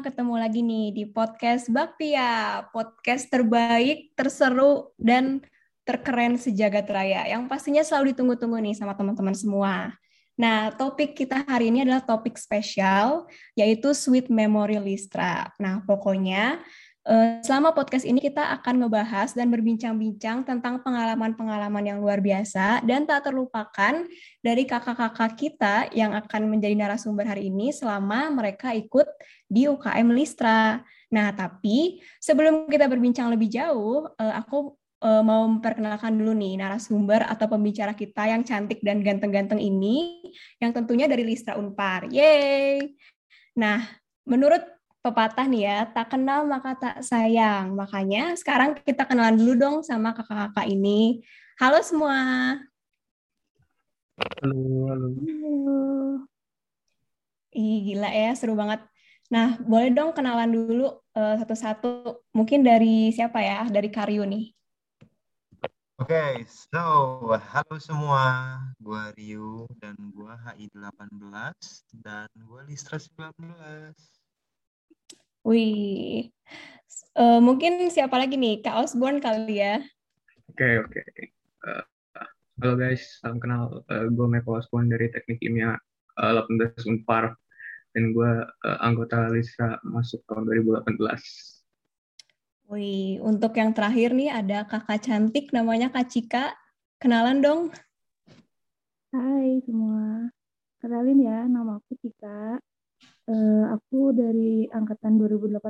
ketemu 0.00 0.34
lagi 0.40 0.64
nih 0.64 0.96
di 0.96 1.04
podcast 1.12 1.68
Bakpia, 1.68 2.64
podcast 2.72 3.28
terbaik, 3.28 4.16
terseru, 4.16 4.96
dan 4.96 5.44
terkeren 5.84 6.40
sejagat 6.40 6.88
raya, 6.88 7.28
yang 7.28 7.44
pastinya 7.44 7.84
selalu 7.84 8.16
ditunggu-tunggu 8.16 8.64
nih 8.64 8.72
sama 8.80 8.96
teman-teman 8.96 9.36
semua. 9.36 9.92
Nah, 10.40 10.72
topik 10.72 11.12
kita 11.12 11.44
hari 11.44 11.68
ini 11.68 11.84
adalah 11.84 12.00
topik 12.00 12.40
spesial, 12.40 13.28
yaitu 13.52 13.92
Sweet 13.92 14.32
Memory 14.32 14.80
Listra. 14.80 15.52
Nah, 15.60 15.84
pokoknya 15.84 16.64
selama 17.42 17.74
podcast 17.74 18.06
ini 18.06 18.22
kita 18.22 18.54
akan 18.60 18.86
ngebahas 18.86 19.34
dan 19.34 19.50
berbincang-bincang 19.50 20.46
tentang 20.46 20.78
pengalaman-pengalaman 20.86 21.82
yang 21.82 21.98
luar 21.98 22.22
biasa 22.22 22.86
dan 22.86 23.02
tak 23.02 23.26
terlupakan 23.26 24.06
dari 24.38 24.62
kakak-kakak 24.62 25.34
kita 25.34 25.90
yang 25.90 26.14
akan 26.14 26.46
menjadi 26.46 26.78
narasumber 26.78 27.26
hari 27.26 27.50
ini 27.50 27.74
selama 27.74 28.30
mereka 28.30 28.70
ikut 28.78 29.10
di 29.50 29.66
UKM 29.66 30.06
Listra. 30.14 30.86
Nah, 31.10 31.34
tapi 31.34 31.98
sebelum 32.22 32.70
kita 32.70 32.86
berbincang 32.86 33.26
lebih 33.26 33.50
jauh, 33.50 34.06
eh, 34.14 34.34
aku 34.38 34.78
eh, 35.02 35.22
mau 35.26 35.50
memperkenalkan 35.50 36.14
dulu 36.14 36.30
nih 36.36 36.62
narasumber 36.62 37.26
atau 37.26 37.50
pembicara 37.50 37.90
kita 37.96 38.30
yang 38.30 38.46
cantik 38.46 38.78
dan 38.86 39.02
ganteng-ganteng 39.02 39.58
ini, 39.58 40.22
yang 40.62 40.70
tentunya 40.70 41.10
dari 41.10 41.26
Listra 41.26 41.58
Unpar. 41.58 42.06
Yeay! 42.06 42.94
Nah, 43.58 43.82
menurut 44.30 44.62
pepatah 45.00 45.48
nih 45.48 45.62
ya, 45.64 45.78
tak 45.88 46.12
kenal 46.12 46.44
maka 46.44 46.76
tak 46.76 46.96
sayang. 47.00 47.72
Makanya 47.72 48.36
sekarang 48.36 48.76
kita 48.76 49.08
kenalan 49.08 49.36
dulu 49.40 49.52
dong 49.56 49.76
sama 49.80 50.12
kakak-kakak 50.12 50.68
ini. 50.68 51.24
Halo 51.56 51.80
semua. 51.80 52.16
Halo, 54.20 54.60
halo. 54.92 55.08
halo. 55.16 55.80
Ih, 57.50 57.78
gila 57.82 58.12
ya, 58.12 58.30
seru 58.36 58.54
banget. 58.54 58.84
Nah, 59.32 59.56
boleh 59.64 59.90
dong 59.90 60.12
kenalan 60.12 60.52
dulu 60.52 60.86
uh, 61.16 61.34
satu-satu. 61.40 62.20
Mungkin 62.36 62.60
dari 62.62 63.10
siapa 63.10 63.40
ya? 63.40 63.66
Dari 63.66 63.88
Karyo 63.88 64.22
nih. 64.28 64.52
Oke, 66.00 66.16
okay, 66.16 66.32
so 66.48 66.80
halo 67.28 67.76
semua. 67.76 68.56
Gua 68.80 69.12
Ryu 69.12 69.68
dan 69.84 69.92
gua 70.16 70.32
HI 70.48 70.72
18 70.72 71.12
dan 72.00 72.28
gua 72.48 72.64
Listra 72.64 72.96
19. 72.96 74.19
Wih, 75.40 76.28
uh, 77.16 77.40
mungkin 77.40 77.88
siapa 77.88 78.20
lagi 78.20 78.36
nih? 78.36 78.60
Kak 78.60 78.76
Osborne 78.84 79.24
kali 79.24 79.56
ya? 79.56 79.80
Oke, 80.52 80.60
okay, 80.60 80.74
oke. 80.84 81.00
Okay. 81.00 81.26
Uh, 81.64 81.80
eh, 82.20 82.28
halo 82.60 82.76
guys, 82.76 83.00
salam 83.24 83.40
kenal. 83.40 83.80
Uh, 83.88 84.04
eh, 84.04 84.06
gue 84.12 84.26
Meko 84.28 84.60
Osborne 84.60 84.92
dari 84.92 85.08
Teknik 85.08 85.40
Kimia 85.40 85.80
uh, 86.20 86.44
18 86.44 86.84
Unpar. 86.92 87.32
Dan 87.96 88.12
gue 88.12 88.32
uh, 88.44 88.78
anggota 88.84 89.32
Lisa 89.32 89.80
masuk 89.80 90.20
tahun 90.28 90.44
2018. 90.44 91.08
Wih, 92.68 93.24
untuk 93.24 93.56
yang 93.56 93.72
terakhir 93.72 94.12
nih 94.12 94.28
ada 94.28 94.68
kakak 94.68 95.00
cantik 95.08 95.56
namanya 95.56 95.88
Kak 95.88 96.04
Cika. 96.12 96.52
Kenalan 97.00 97.40
dong. 97.40 97.72
Hai 99.16 99.64
semua. 99.64 100.28
Kenalin 100.84 101.24
ya, 101.24 101.48
nama 101.48 101.80
aku 101.80 101.96
Cika. 101.96 102.60
Uh, 103.30 103.78
aku 103.78 104.10
dari 104.10 104.66
angkatan 104.74 105.14
2018, 105.14 105.62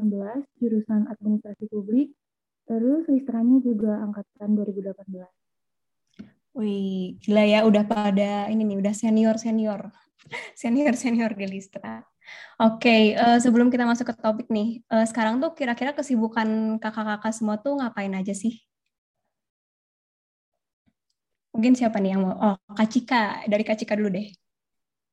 jurusan 0.64 1.04
Administrasi 1.12 1.68
Publik. 1.68 2.16
Terus 2.64 3.04
listranya 3.12 3.60
juga 3.60 4.00
angkatan 4.00 4.56
2018. 4.56 5.28
Wih, 6.56 7.20
gila 7.20 7.44
ya 7.44 7.68
udah 7.68 7.84
pada 7.84 8.48
ini 8.48 8.64
nih, 8.64 8.80
udah 8.80 8.96
senior-senior. 8.96 9.92
Senior-senior 10.56 11.36
di 11.36 11.46
Listra. 11.52 12.00
Oke, 12.64 12.80
okay, 12.80 13.02
uh, 13.20 13.36
eh, 13.36 13.38
sebelum 13.44 13.68
kita 13.68 13.84
masuk 13.84 14.08
ke 14.08 14.14
topik 14.16 14.48
nih, 14.48 14.80
uh, 14.88 15.04
sekarang 15.04 15.44
tuh 15.44 15.52
kira-kira 15.52 15.92
kesibukan 15.92 16.80
kakak-kakak 16.80 17.32
semua 17.36 17.60
tuh 17.60 17.76
ngapain 17.76 18.12
aja 18.16 18.32
sih? 18.32 18.56
Mungkin 21.52 21.76
siapa 21.76 22.00
nih 22.00 22.16
yang 22.16 22.24
mau? 22.24 22.36
Oh, 22.40 22.56
Kak 22.72 22.88
Cika. 22.88 23.44
Dari 23.44 23.68
Kak 23.68 23.76
Cika 23.76 23.98
dulu 23.98 24.08
deh. 24.16 24.32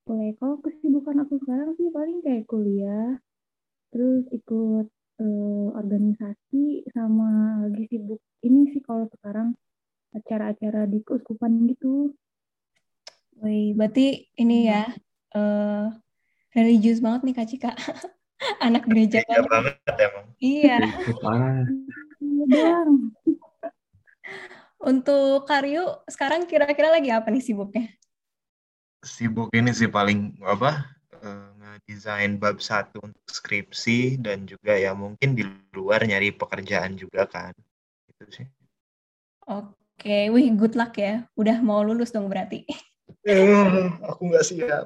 Boleh. 0.07 0.31
Kalau 0.39 0.55
kesibukan 0.63 1.27
aku 1.27 1.35
sekarang 1.43 1.75
sih 1.75 1.91
paling 1.91 2.23
kayak 2.23 2.47
kuliah, 2.47 3.19
terus 3.91 4.23
ikut 4.31 4.87
uh, 5.19 5.67
organisasi, 5.75 6.87
sama 6.95 7.59
lagi 7.67 7.91
sibuk 7.91 8.23
ini 8.39 8.71
sih 8.71 8.79
kalau 8.79 9.11
sekarang 9.11 9.51
acara-acara 10.15 10.87
di 10.87 11.03
keuskupan 11.03 11.67
gitu. 11.67 12.15
Wih, 13.43 13.75
berarti 13.75 14.31
ini 14.39 14.71
ya 14.71 14.87
uh, 15.35 15.91
religius 16.55 17.03
banget 17.03 17.27
nih 17.27 17.35
Kak 17.35 17.47
Cika. 17.51 17.71
Anak 18.65 18.87
gereja 18.87 19.19
iya 19.27 19.41
banget. 19.43 19.75
emang. 19.91 20.25
Iya. 20.39 20.77
iya 22.23 22.71
Untuk 24.77 25.49
Karyo, 25.49 26.05
sekarang 26.05 26.45
kira-kira 26.45 26.93
lagi 26.93 27.09
apa 27.09 27.33
nih 27.33 27.41
sibuknya? 27.41 27.96
Sibuk 29.01 29.53
ini 29.53 29.71
sih 29.73 29.89
paling 29.89 30.37
apa 30.41 30.85
uh, 31.21 31.49
ngedesain 31.57 32.37
bab 32.41 32.57
satu 32.57 33.01
untuk 33.03 33.27
skripsi 33.29 34.17
dan 34.21 34.49
juga 34.49 34.73
ya 34.77 34.97
mungkin 34.97 35.37
di 35.37 35.45
luar 35.73 36.03
nyari 36.03 36.33
pekerjaan 36.33 36.97
juga 36.97 37.25
kan. 37.29 37.53
Itu 38.09 38.25
sih. 38.31 38.47
Oke 39.47 40.29
wih 40.33 40.51
good 40.57 40.73
luck 40.73 40.97
ya. 40.97 41.25
Udah 41.37 41.61
mau 41.61 41.81
lulus 41.85 42.11
dong 42.11 42.27
berarti. 42.27 42.65
Uh, 43.23 43.91
aku 44.09 44.21
nggak 44.33 44.45
siap. 44.45 44.85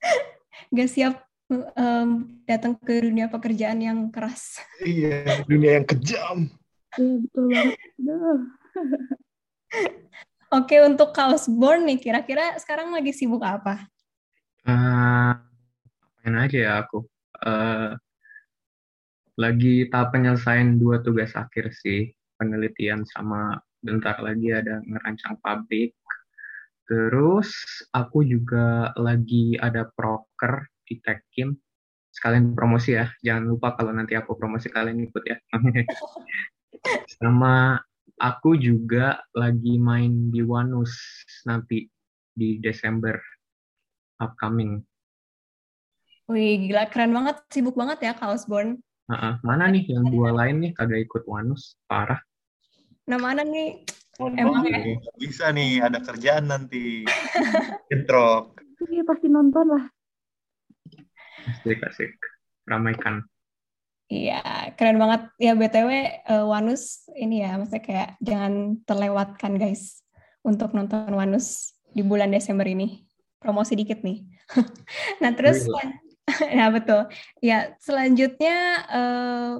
Nggak 0.70 0.90
siap 0.92 1.14
um, 1.50 2.38
datang 2.46 2.78
ke 2.78 3.02
dunia 3.02 3.26
pekerjaan 3.26 3.82
yang 3.82 3.98
keras. 4.14 4.62
Iya 4.78 5.42
dunia 5.50 5.82
yang 5.82 5.86
kejam. 5.88 6.46
Iya 6.94 7.14
betul 7.26 7.44
banget 7.50 7.76
Oke, 10.50 10.82
untuk 10.82 11.14
kaos 11.14 11.46
born 11.46 11.86
nih, 11.86 12.02
kira-kira 12.02 12.58
sekarang 12.58 12.90
lagi 12.90 13.14
sibuk 13.14 13.38
apa? 13.38 13.86
Uh, 14.66 15.38
apain 16.02 16.34
aja 16.34 16.58
ya 16.58 16.72
aku. 16.82 17.06
Uh, 17.38 17.94
lagi 19.38 19.86
tahap 19.94 20.10
penyelesaian 20.10 20.74
dua 20.74 20.98
tugas 21.06 21.38
akhir 21.38 21.70
sih, 21.70 22.10
penelitian 22.34 23.06
sama 23.06 23.62
bentar 23.78 24.18
lagi 24.18 24.50
ada 24.50 24.82
ngerancang 24.82 25.38
pabrik. 25.38 25.94
Terus 26.90 27.54
aku 27.94 28.26
juga 28.26 28.90
lagi 28.98 29.54
ada 29.54 29.86
proker 29.86 30.66
di 30.82 30.98
Tekim. 30.98 31.54
Sekalian 32.10 32.58
promosi 32.58 32.98
ya, 32.98 33.06
jangan 33.22 33.54
lupa 33.54 33.78
kalau 33.78 33.94
nanti 33.94 34.18
aku 34.18 34.34
promosi 34.34 34.66
kalian 34.66 34.98
ikut 34.98 35.22
ya. 35.22 35.38
sama 37.22 37.78
aku 38.20 38.60
juga 38.60 39.24
lagi 39.32 39.80
main 39.80 40.28
di 40.28 40.44
Wanus 40.44 40.92
nanti 41.48 41.88
di 42.36 42.60
Desember 42.60 43.16
upcoming. 44.20 44.76
Wih, 46.30 46.70
gila 46.70 46.86
keren 46.92 47.10
banget, 47.10 47.42
sibuk 47.50 47.74
banget 47.74 48.06
ya 48.06 48.12
Kak 48.14 48.36
Osborne. 48.36 48.78
Uh 49.10 49.14
-uh. 49.16 49.34
Mana 49.42 49.66
nih 49.66 49.88
yang 49.90 50.06
dua 50.06 50.30
lain 50.30 50.62
nih 50.62 50.70
kagak 50.76 51.02
ikut 51.02 51.26
Wanus, 51.26 51.74
parah. 51.90 52.22
Nah 53.10 53.18
mana 53.18 53.42
nih? 53.42 53.82
Oh, 54.20 54.28
Emang 54.28 54.62
ya? 54.68 55.00
Bisa 55.16 55.48
nih, 55.50 55.80
ada 55.80 55.98
kerjaan 55.98 56.52
nanti. 56.52 57.08
Getrok. 57.90 58.60
Iya, 58.84 59.02
pasti 59.08 59.32
nonton 59.32 59.64
lah. 59.74 59.84
Asik, 61.48 61.80
asik. 61.80 62.12
Ramaikan. 62.68 63.24
Iya, 64.10 64.42
keren 64.74 64.98
banget. 64.98 65.30
Ya 65.38 65.54
BTW 65.54 65.86
uh, 65.86 66.02
eh, 66.34 66.44
Wanus 66.50 67.06
ini 67.14 67.46
ya, 67.46 67.54
maksudnya 67.54 67.82
kayak 67.86 68.08
jangan 68.18 68.82
terlewatkan 68.82 69.54
guys 69.54 70.02
untuk 70.42 70.74
nonton 70.74 71.14
Wanus 71.14 71.78
di 71.94 72.02
bulan 72.02 72.34
Desember 72.34 72.66
ini. 72.66 73.06
Promosi 73.38 73.78
dikit 73.78 74.02
nih. 74.02 74.26
nah 75.22 75.30
terus, 75.30 75.62
nah 76.58 76.68
betul. 76.74 77.06
Ya 77.38 77.78
selanjutnya 77.78 78.82
uh, 78.90 79.52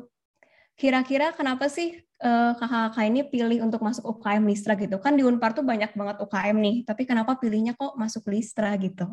kira-kira 0.74 1.30
kenapa 1.30 1.70
sih 1.70 2.02
uh, 2.18 2.52
kakak-kakak 2.58 3.06
ini 3.06 3.20
pilih 3.30 3.58
untuk 3.62 3.86
masuk 3.86 4.18
UKM 4.18 4.50
Listra 4.50 4.74
gitu? 4.74 4.98
Kan 4.98 5.14
di 5.14 5.22
Unpar 5.22 5.54
tuh 5.54 5.62
banyak 5.62 5.94
banget 5.94 6.26
UKM 6.26 6.56
nih, 6.58 6.76
tapi 6.82 7.06
kenapa 7.06 7.38
pilihnya 7.38 7.78
kok 7.78 7.94
masuk 7.94 8.26
Listra 8.26 8.74
gitu? 8.82 9.06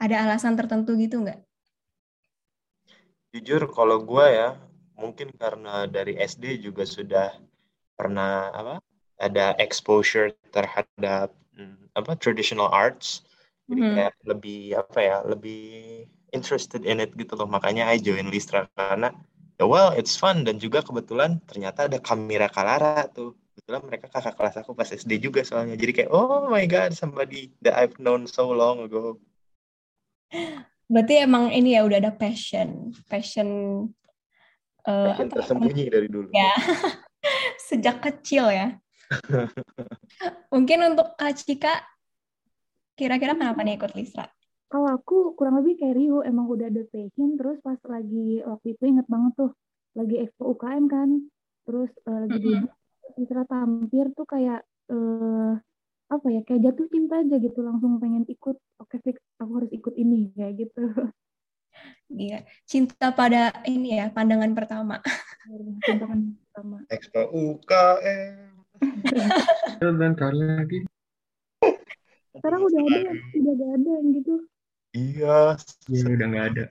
Ada 0.00 0.24
alasan 0.24 0.56
tertentu 0.56 0.96
gitu 0.96 1.20
nggak? 1.20 1.38
Jujur 3.34 3.66
kalau 3.66 3.98
gue 3.98 4.26
ya, 4.30 4.54
mungkin 4.94 5.34
karena 5.34 5.90
dari 5.90 6.14
SD 6.14 6.62
juga 6.62 6.86
sudah 6.86 7.34
pernah 7.98 8.54
apa 8.54 8.78
ada 9.18 9.58
exposure 9.58 10.30
terhadap 10.54 11.34
hmm, 11.58 11.90
apa 11.98 12.14
traditional 12.14 12.70
arts. 12.70 13.26
Jadi 13.66 13.80
mm 13.82 13.86
-hmm. 13.90 13.96
kayak 13.98 14.14
lebih 14.22 14.60
apa 14.78 14.98
ya, 15.02 15.16
lebih 15.26 15.62
interested 16.30 16.86
in 16.86 17.02
it 17.02 17.10
gitu 17.18 17.34
loh. 17.34 17.50
Makanya 17.50 17.90
I 17.90 17.98
join 17.98 18.30
Listra 18.30 18.70
karena 18.78 19.10
ya 19.58 19.66
well 19.66 19.90
it's 19.98 20.14
fun 20.14 20.46
dan 20.46 20.62
juga 20.62 20.86
kebetulan 20.86 21.42
ternyata 21.50 21.90
ada 21.90 21.98
kamera 21.98 22.46
Kalara 22.46 23.10
tuh. 23.10 23.34
Kebetulan 23.54 23.82
mereka 23.86 24.06
kakak 24.14 24.34
kelas 24.38 24.62
aku 24.62 24.78
pas 24.78 24.86
SD 24.94 25.18
juga 25.18 25.42
soalnya. 25.42 25.74
Jadi 25.74 25.90
kayak 25.90 26.10
oh 26.14 26.46
my 26.46 26.62
god 26.70 26.94
somebody 26.94 27.50
that 27.66 27.74
I've 27.74 27.98
known 27.98 28.30
so 28.30 28.46
long 28.54 28.86
ago. 28.86 29.18
Berarti 30.84 31.14
emang 31.24 31.48
ini 31.48 31.76
ya 31.76 31.82
udah 31.84 31.98
ada 32.00 32.12
passion, 32.12 32.92
passion, 33.08 33.48
uh, 34.84 35.06
passion 35.12 35.28
apa, 35.32 35.34
tersembunyi 35.40 35.84
dari 35.88 36.08
dulu. 36.12 36.28
Ya, 36.30 36.52
sejak 37.68 38.04
kecil 38.04 38.52
ya. 38.52 38.68
Mungkin 40.52 40.78
untuk 40.92 41.16
Kak 41.16 41.40
Cika, 41.40 41.74
kira-kira 42.96 43.32
kenapa 43.32 43.64
nih 43.64 43.80
ikut 43.80 43.96
Lisra? 43.96 44.28
Kalau 44.68 44.90
aku 44.90 45.38
kurang 45.38 45.62
lebih 45.62 45.78
kayak 45.80 45.94
Rio, 45.96 46.20
emang 46.20 46.50
udah 46.50 46.68
ada 46.68 46.82
passion, 46.90 47.38
terus 47.38 47.62
pas 47.62 47.78
lagi 47.86 48.42
waktu 48.42 48.74
itu 48.74 48.82
inget 48.90 49.06
banget 49.06 49.32
tuh, 49.38 49.52
lagi 49.94 50.16
expo 50.20 50.52
UKM 50.52 50.84
kan, 50.90 51.08
terus 51.64 51.92
uh, 52.10 52.26
lagi 52.26 52.38
mm 52.38 52.44
-hmm. 52.44 52.64
di 53.14 53.22
Lisra 53.22 53.44
tampir 53.46 54.10
tuh 54.12 54.26
kayak 54.26 54.66
uh, 54.90 55.54
apa 56.16 56.28
ya 56.30 56.40
kayak 56.46 56.62
jatuh 56.70 56.86
cinta 56.90 57.20
aja 57.20 57.36
gitu 57.42 57.58
langsung 57.62 57.98
pengen 57.98 58.24
ikut 58.30 58.56
oke 58.80 58.96
fix 59.02 59.18
aku 59.42 59.52
harus 59.62 59.70
ikut 59.74 59.94
ini 59.98 60.30
kayak 60.34 60.66
gitu 60.66 60.82
Iya, 62.14 62.46
cinta 62.62 63.10
pada 63.10 63.50
ini 63.66 63.98
ya 63.98 64.06
pandangan 64.06 64.54
pertama. 64.54 65.02
Pandangan 65.82 66.20
pertama. 66.38 66.76
Expo 66.86 67.26
UKM. 67.34 68.54
Bentar 69.82 70.30
lagi. 70.30 70.86
Sekarang 72.34 72.60
udah 72.66 72.82
ada, 72.86 73.10
udah 73.14 73.52
gak 73.58 73.70
ada 73.74 73.90
yang 73.90 74.08
gitu. 74.14 74.34
Iya. 74.94 75.38
Iya 75.90 76.06
udah 76.14 76.26
gak 76.30 76.46
ada. 76.54 76.64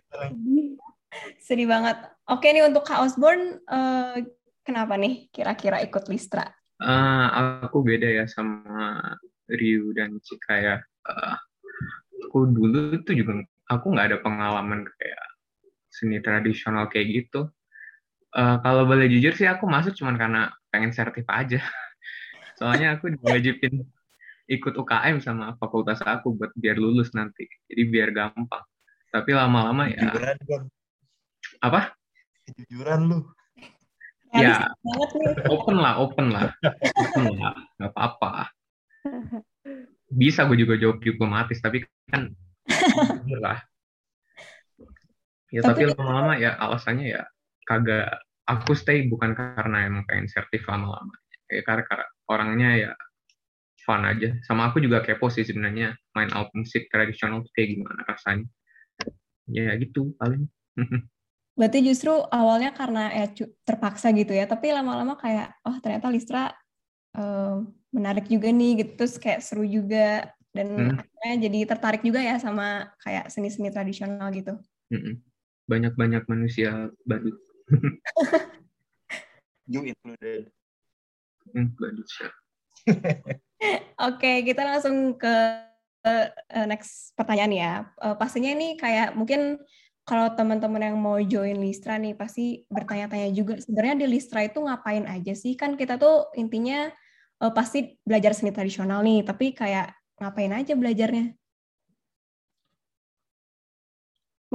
Sedih 1.44 1.68
banget. 1.68 1.98
Oke 2.32 2.48
nih 2.56 2.64
untuk 2.64 2.88
Kak 2.88 3.04
Osborne, 3.04 3.60
uh, 3.68 4.16
kenapa 4.64 4.96
nih 4.96 5.28
kira-kira 5.36 5.84
ikut 5.84 6.08
Listra? 6.08 6.48
Uh, 6.80 7.28
aku 7.68 7.84
beda 7.84 8.08
ya 8.08 8.26
sama 8.32 8.96
Ryu 9.50 9.92
dan 9.96 10.20
Cika 10.24 10.56
ya. 10.60 10.76
Uh, 11.04 11.36
aku 12.28 12.48
dulu 12.50 12.96
itu 12.98 13.12
juga 13.14 13.44
aku 13.68 13.94
nggak 13.94 14.08
ada 14.14 14.18
pengalaman 14.24 14.88
kayak 15.00 15.24
seni 15.92 16.20
tradisional 16.24 16.90
kayak 16.90 17.24
gitu. 17.24 17.52
Uh, 18.34 18.58
kalau 18.66 18.90
boleh 18.90 19.06
jujur 19.06 19.38
sih 19.38 19.46
aku 19.46 19.70
masuk 19.70 19.94
cuma 19.94 20.18
karena 20.18 20.50
pengen 20.74 20.90
sertif 20.90 21.26
aja. 21.30 21.62
Soalnya 22.58 22.98
aku 22.98 23.14
diwajibin 23.14 23.86
ikut 24.50 24.74
UKM 24.76 25.22
sama 25.24 25.56
fakultas 25.62 26.02
aku 26.02 26.34
buat 26.36 26.52
biar 26.58 26.76
lulus 26.76 27.14
nanti. 27.14 27.46
Jadi 27.70 27.82
biar 27.88 28.10
gampang. 28.10 28.66
Tapi 29.14 29.30
lama-lama 29.30 29.86
ya. 29.94 30.10
Jujuran, 30.10 30.38
bang. 30.42 30.64
Apa? 31.62 31.82
Jujuran 32.58 33.02
lu. 33.06 33.20
Ya, 34.34 34.74
open 35.46 35.78
lah, 35.78 36.02
open 36.02 36.34
lah. 36.34 36.50
Open 36.98 37.38
lah, 37.38 37.54
nggak 37.78 37.94
apa-apa. 37.94 38.50
Bisa 40.14 40.46
gue 40.46 40.58
juga 40.60 40.76
jawab 40.78 41.02
diplomatis, 41.02 41.60
tapi 41.60 41.84
kan 42.12 42.32
lah. 43.44 43.60
Ya 45.54 45.62
tapi, 45.62 45.86
tapi 45.86 45.94
lama-lama 45.94 46.34
ya 46.42 46.58
alasannya 46.58 47.14
ya 47.14 47.22
kagak 47.70 48.10
aku 48.50 48.74
stay 48.74 49.06
bukan 49.06 49.38
karena 49.38 49.86
emang 49.86 50.04
pengen 50.10 50.28
sertif 50.28 50.66
lama-lama. 50.66 51.14
Ya 51.48 51.62
karena, 51.62 51.84
karena 51.86 52.08
orangnya 52.28 52.70
ya 52.74 52.92
fun 53.84 54.04
aja. 54.08 54.34
Sama 54.48 54.72
aku 54.72 54.82
juga 54.82 55.04
kepo 55.04 55.30
sih 55.30 55.46
sebenarnya 55.46 55.94
main 56.16 56.32
alat 56.34 56.50
musik 56.56 56.90
tradisional 56.90 57.44
tuh 57.46 57.52
kayak 57.54 57.78
gimana 57.78 58.02
rasanya. 58.08 58.48
Ya 59.52 59.76
gitu 59.78 60.16
paling. 60.18 60.48
Berarti 61.54 61.86
justru 61.86 62.10
awalnya 62.34 62.74
karena 62.74 63.14
ya 63.14 63.30
terpaksa 63.62 64.10
gitu 64.18 64.34
ya, 64.34 64.50
tapi 64.50 64.74
lama-lama 64.74 65.14
kayak 65.14 65.54
oh 65.70 65.78
ternyata 65.78 66.10
Listra 66.10 66.50
uh, 67.14 67.62
menarik 67.94 68.26
juga 68.28 68.50
nih 68.50 68.84
gitu, 68.84 68.92
terus 69.06 69.16
kayak 69.22 69.46
seru 69.46 69.64
juga 69.64 70.34
dan 70.54 70.68
hmm. 70.70 70.98
akhirnya 71.02 71.34
jadi 71.50 71.60
tertarik 71.66 72.02
juga 72.06 72.22
ya 72.22 72.38
sama 72.38 72.90
kayak 73.02 73.30
seni-seni 73.30 73.70
tradisional 73.70 74.30
gitu. 74.34 74.58
Banyak-banyak 75.70 76.26
manusia 76.26 76.90
baru. 77.06 77.32
you 79.70 79.82
included. 79.94 80.52
Indonesia. 81.52 82.28
Oke, 84.10 84.44
kita 84.48 84.62
langsung 84.64 85.16
ke 85.20 85.36
uh, 86.08 86.68
next 86.68 87.12
pertanyaan 87.16 87.54
ya. 87.54 87.74
Uh, 88.00 88.16
pastinya 88.16 88.52
ini 88.52 88.76
kayak 88.80 89.16
mungkin 89.16 89.60
kalau 90.04 90.36
teman-teman 90.36 90.92
yang 90.92 90.98
mau 91.00 91.16
join 91.24 91.64
Listra 91.64 91.96
nih 91.96 92.12
pasti 92.16 92.68
bertanya-tanya 92.68 93.32
juga 93.32 93.56
sebenarnya 93.60 94.04
di 94.04 94.08
Listra 94.12 94.44
itu 94.44 94.60
ngapain 94.60 95.08
aja 95.08 95.32
sih? 95.32 95.56
Kan 95.56 95.80
kita 95.80 95.96
tuh 95.96 96.32
intinya 96.36 96.92
uh, 97.44 97.52
pasti 97.52 98.00
belajar 98.08 98.32
seni 98.32 98.56
tradisional 98.56 99.04
nih, 99.04 99.28
tapi 99.28 99.52
kayak 99.52 99.92
ngapain 100.24 100.56
aja 100.56 100.74
belajarnya? 100.80 101.36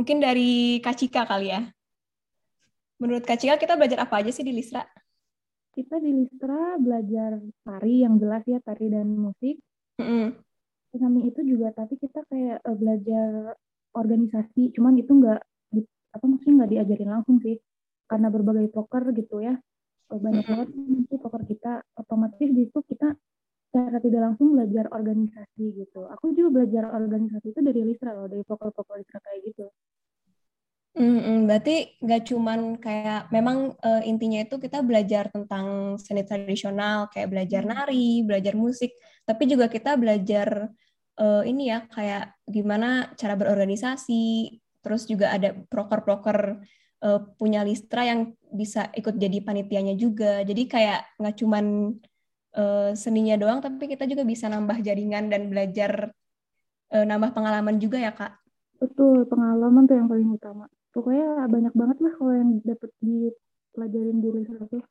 Mungkin 0.00 0.16
dari 0.22 0.80
Kacika 0.80 1.28
kali 1.28 1.52
ya. 1.52 1.68
Menurut 2.96 3.28
Kacika 3.28 3.60
kita 3.60 3.76
belajar 3.76 4.08
apa 4.08 4.24
aja 4.24 4.32
sih 4.32 4.46
di 4.46 4.56
Listra? 4.56 4.86
Kita 5.76 6.00
di 6.00 6.10
Listra 6.24 6.80
belajar 6.80 7.36
tari 7.62 8.02
yang 8.02 8.16
jelas 8.16 8.42
ya, 8.48 8.58
tari 8.64 8.88
dan 8.88 9.12
musik. 9.12 9.60
Mm 10.00 10.06
-hmm. 10.06 10.26
Samping 10.98 11.28
itu 11.28 11.40
juga 11.44 11.70
tapi 11.76 12.00
kita 12.00 12.24
kayak 12.26 12.64
uh, 12.64 12.74
belajar 12.74 13.54
organisasi 13.92 14.72
cuman 14.76 15.00
itu 15.00 15.12
nggak 15.14 15.40
apa 16.14 16.24
maksudnya 16.24 16.64
nggak 16.64 16.72
diajarin 16.72 17.10
langsung 17.12 17.36
sih 17.44 17.56
karena 18.08 18.28
berbagai 18.32 18.72
poker 18.72 19.12
gitu 19.12 19.44
ya 19.44 19.54
banyak 20.08 20.44
banget 20.48 20.68
nanti 20.72 21.14
poker 21.20 21.42
kita 21.44 21.84
otomatis 22.08 22.48
di 22.48 22.64
situ 22.64 22.80
kita 22.88 23.12
secara 23.68 24.00
tidak 24.00 24.20
langsung 24.32 24.56
belajar 24.56 24.88
organisasi 24.88 25.64
gitu. 25.76 26.08
Aku 26.08 26.32
juga 26.32 26.64
belajar 26.64 26.88
organisasi 26.88 27.52
itu 27.52 27.60
dari 27.60 27.84
Listra 27.84 28.16
loh 28.16 28.24
dari 28.24 28.40
poker-poker 28.40 28.96
Listra 28.96 29.20
kayak 29.20 29.40
gitu. 29.44 29.68
Mm-mm, 30.98 31.46
berarti 31.46 31.94
nggak 32.02 32.22
cuman 32.26 32.60
kayak 32.82 33.30
memang 33.30 33.70
uh, 33.84 34.02
intinya 34.02 34.42
itu 34.42 34.58
kita 34.58 34.82
belajar 34.82 35.30
tentang 35.30 35.94
seni 36.00 36.26
tradisional 36.26 37.06
kayak 37.12 37.28
belajar 37.30 37.62
nari, 37.62 38.26
belajar 38.26 38.58
musik, 38.58 38.96
tapi 39.22 39.46
juga 39.46 39.70
kita 39.70 39.94
belajar 39.94 40.66
uh, 41.20 41.44
ini 41.46 41.70
ya 41.70 41.86
kayak 41.86 42.34
gimana 42.50 43.14
cara 43.14 43.38
berorganisasi, 43.38 44.58
terus 44.82 45.06
juga 45.06 45.30
ada 45.30 45.54
proker-proker 45.70 46.66
uh, 47.04 47.20
punya 47.38 47.62
Listra 47.62 48.06
yang 48.06 48.34
bisa 48.50 48.88
ikut 48.94 49.14
jadi 49.18 49.38
panitianya 49.44 49.94
juga. 49.94 50.42
Jadi 50.42 50.66
kayak 50.66 51.18
nggak 51.18 51.36
cuman 51.38 51.64
uh, 52.58 52.90
seninya 52.94 53.36
doang, 53.38 53.60
tapi 53.62 53.90
kita 53.90 54.04
juga 54.08 54.24
bisa 54.24 54.50
nambah 54.50 54.80
jaringan 54.82 55.30
dan 55.30 55.50
belajar 55.50 56.12
uh, 56.94 57.04
nambah 57.04 57.34
pengalaman 57.34 57.76
juga 57.78 57.98
ya 58.00 58.12
kak. 58.14 58.38
Betul, 58.78 59.26
pengalaman 59.26 59.90
tuh 59.90 59.96
yang 59.98 60.08
paling 60.08 60.30
utama. 60.38 60.64
Pokoknya 60.94 61.46
banyak 61.50 61.74
banget 61.74 61.98
lah 62.00 62.12
kalau 62.16 62.32
yang 62.34 62.50
dapat 62.62 62.90
dipelajarin 63.02 64.18
di 64.22 64.28
Listra 64.34 64.64
tuh. 64.70 64.82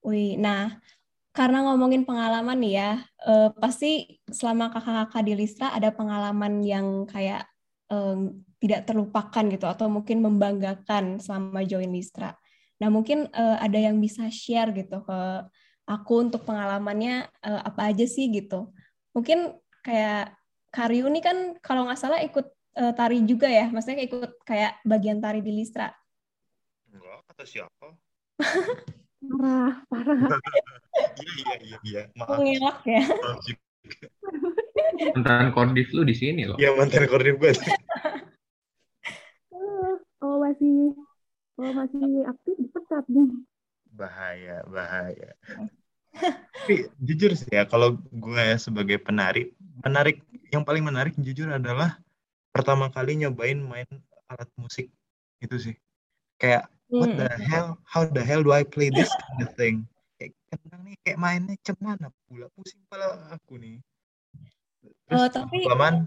Wih, 0.00 0.40
nah 0.40 0.80
karena 1.30 1.62
ngomongin 1.62 2.08
pengalaman 2.08 2.58
nih 2.58 2.72
ya, 2.74 2.90
uh, 3.28 3.52
pasti 3.54 4.20
selama 4.26 4.72
kakak-kakak 4.72 5.22
di 5.28 5.32
Listra 5.36 5.70
ada 5.70 5.92
pengalaman 5.92 6.64
yang 6.64 7.04
kayak 7.06 7.46
um, 7.90 8.40
tidak 8.62 8.86
terlupakan 8.88 9.44
gitu 9.50 9.66
atau 9.66 9.86
mungkin 9.90 10.24
membanggakan 10.24 11.18
selama 11.20 11.60
join 11.66 11.90
Listra. 11.92 12.32
Nah 12.80 12.88
mungkin 12.88 13.28
uh, 13.34 13.58
ada 13.60 13.76
yang 13.76 14.00
bisa 14.00 14.30
share 14.32 14.72
gitu 14.72 15.04
ke 15.04 15.20
aku 15.84 16.30
untuk 16.30 16.46
pengalamannya 16.46 17.28
uh, 17.44 17.60
apa 17.66 17.92
aja 17.92 18.06
sih 18.06 18.30
gitu. 18.30 18.72
Mungkin 19.12 19.58
kayak 19.84 20.38
Karyu 20.70 21.10
ini 21.10 21.18
kan 21.18 21.58
kalau 21.58 21.90
nggak 21.90 21.98
salah 21.98 22.22
ikut 22.22 22.46
uh, 22.78 22.94
tari 22.94 23.26
juga 23.26 23.50
ya, 23.50 23.66
maksudnya 23.68 24.06
ikut 24.06 24.38
kayak 24.46 24.78
bagian 24.86 25.18
tari 25.18 25.42
di 25.42 25.50
Listra. 25.50 25.90
Enggak, 26.86 27.26
kata 27.26 27.42
siapa? 27.42 27.86
parah 29.20 29.84
parah 29.92 30.16
iya 31.20 31.32
iya 31.36 31.54
iya 31.60 31.78
iya 31.84 32.02
maaf 32.16 32.40
ngelak 32.40 32.78
ya 32.88 33.04
mantan 35.14 35.50
kordif 35.54 35.88
lu 35.94 36.02
di 36.02 36.14
sini 36.16 36.48
loh. 36.48 36.56
Iya 36.58 36.74
mantan 36.74 37.06
kordif 37.06 37.36
gue 37.38 37.52
oh 40.20 40.36
masih 40.40 40.94
oh 41.60 41.72
masih 41.72 42.04
aktif 42.28 42.54
dipecat 42.60 43.04
nih. 43.08 43.28
Bahaya 43.96 44.62
bahaya. 44.68 45.30
Tapi 46.14 46.90
jujur 47.00 47.32
sih 47.34 47.50
ya 47.50 47.64
kalau 47.64 47.96
gue 47.96 48.46
sebagai 48.60 49.00
penari 49.00 49.54
menarik 49.80 50.20
yang 50.50 50.66
paling 50.66 50.84
menarik 50.84 51.14
jujur 51.16 51.48
adalah 51.48 51.96
pertama 52.50 52.90
kali 52.90 53.16
nyobain 53.16 53.58
main 53.58 53.88
alat 54.28 54.48
musik. 54.60 54.92
Itu 55.40 55.56
sih. 55.56 55.76
Kayak 56.40 56.68
what 56.88 57.12
the 57.16 57.28
hmm. 57.28 57.44
hell 57.46 57.68
how 57.84 58.02
the 58.04 58.22
hell 58.22 58.44
do 58.44 58.52
I 58.52 58.64
play 58.64 58.92
this 58.92 59.08
kind 59.08 59.40
of 59.44 59.50
thing? 59.56 59.76
Kayak 60.20 60.36
kadang 60.52 60.82
nih 60.84 60.96
kayak 61.04 61.18
mainnya 61.20 61.54
cemana 61.64 62.08
pula? 62.28 62.46
Pusing 62.52 62.82
pala 62.90 63.16
aku 63.32 63.56
nih 63.56 63.80
terus 65.08 65.20
uh, 65.20 65.30
tapi 65.30 65.64
kelamaan 65.64 66.06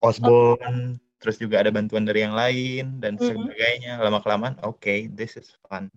Osborne 0.00 0.96
oh. 0.96 1.18
terus 1.20 1.36
juga 1.36 1.60
ada 1.60 1.70
bantuan 1.72 2.04
dari 2.08 2.24
yang 2.24 2.36
lain 2.36 2.98
dan 3.00 3.16
-hmm. 3.16 3.24
sebagainya 3.24 4.00
lama 4.00 4.20
kelamaan 4.24 4.54
oke 4.64 4.80
okay, 4.80 5.06
this 5.12 5.36
is 5.36 5.52
fun 5.66 5.92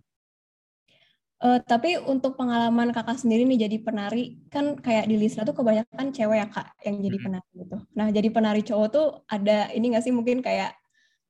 Uh, 1.43 1.59
tapi 1.67 1.99
untuk 1.99 2.39
pengalaman 2.39 2.95
kakak 2.95 3.19
sendiri 3.19 3.43
nih 3.43 3.67
jadi 3.67 3.77
penari, 3.83 4.39
kan 4.47 4.79
kayak 4.79 5.11
di 5.11 5.19
Lisra 5.19 5.43
tuh 5.43 5.51
kebanyakan 5.51 6.15
cewek 6.15 6.39
ya 6.39 6.47
kak 6.47 6.71
yang 6.87 7.03
jadi 7.03 7.17
penari 7.19 7.49
gitu. 7.51 7.77
Nah 7.99 8.07
jadi 8.15 8.27
penari 8.31 8.61
cowok 8.63 8.87
tuh 8.87 9.07
ada 9.27 9.67
ini 9.75 9.91
nggak 9.91 10.07
sih 10.07 10.15
mungkin 10.15 10.39
kayak 10.39 10.71